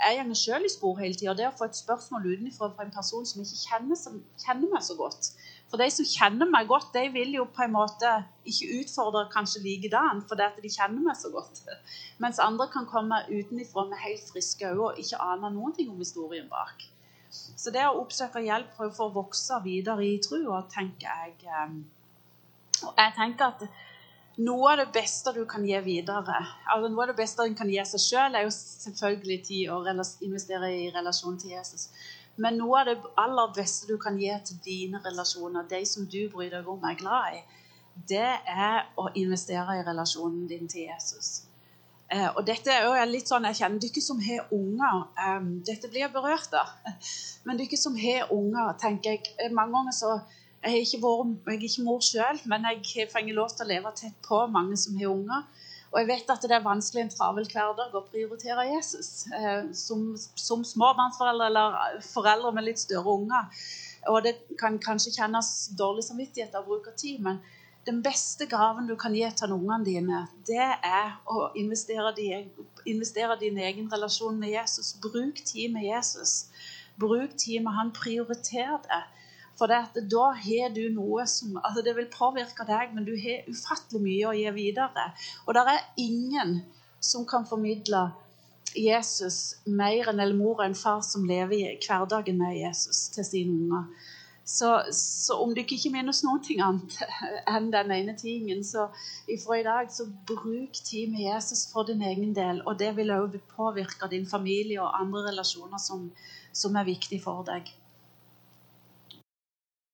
[0.00, 1.34] jeg går sjøl i spor hele tida.
[1.36, 4.84] Det å få et spørsmål utenfra fra en person som ikke kjenner, som kjenner, meg
[4.86, 5.32] så godt
[5.70, 8.12] For de som kjenner meg godt, de vil jo på en måte
[8.48, 11.60] ikke utfordre kanskje likedan, fordi at de kjenner meg så godt.
[12.22, 16.00] Mens andre kan komme utenfra med helt friske øyne og ikke ane noen ting om
[16.00, 16.88] historien bak.
[17.30, 21.76] Så det å oppsøke hjelp for å vokse videre i trua, tenker jeg eh,
[22.88, 23.62] Og jeg tenker at
[24.46, 26.38] noe av det beste du kan gi videre,
[26.72, 29.80] altså noe av det beste du kan gi seg sjøl, er jo selvfølgelig tid å
[30.26, 31.88] investere i relasjon til Jesus.
[32.40, 36.22] Men noe av det aller beste du kan gi til dine relasjoner, de som du
[36.32, 37.44] bryr deg om er glad i,
[38.08, 41.42] det er å investere i relasjonen din til Jesus.
[42.10, 45.86] Eh, og dette er jo litt sånn, Jeg kjenner dere som har unger um, Dette
[45.92, 46.64] blir berørt da.
[47.46, 50.16] Men dere som har unger, tenker jeg eh, Mange ganger så
[50.60, 53.64] jeg er ikke, vært, jeg er ikke mor sjøl, men jeg har fått lov til
[53.64, 55.46] å leve tett på mange som har unger.
[55.90, 60.12] Og jeg vet at det er vanskelig en travel hverdag å prioritere Jesus eh, som,
[60.38, 63.64] som småbarnsforeldre eller foreldre med litt større unger.
[64.12, 65.48] Og det kan kanskje kjennes
[65.78, 67.40] dårlig samvittighet å bruke tid, men
[67.88, 73.88] den beste gaven du kan gi til ungene dine, det er å investere din egen
[73.90, 74.92] relasjon med Jesus.
[75.00, 76.50] Bruk tid med Jesus.
[77.00, 77.90] Bruk tid med han.
[77.96, 79.00] Prioriter det.
[79.60, 84.00] For da har du noe som altså Det vil påvirke deg, men du har ufattelig
[84.00, 85.10] mye å gi videre.
[85.44, 86.62] Og det er ingen
[87.00, 88.06] som kan formidle
[88.76, 93.26] Jesus mer enn eller mor og en far som lever i hverdagen med Jesus til
[93.26, 94.08] sine unger.
[94.50, 96.96] Så, så, om du ikke minnes noe annet
[97.54, 98.88] enn den ene tingen, så
[99.30, 102.62] ifra i dag, så bruk tid med Jesus for din egen del.
[102.64, 106.08] Og det vil også påvirke din familie og andre relasjoner som,
[106.52, 107.68] som er viktige for deg.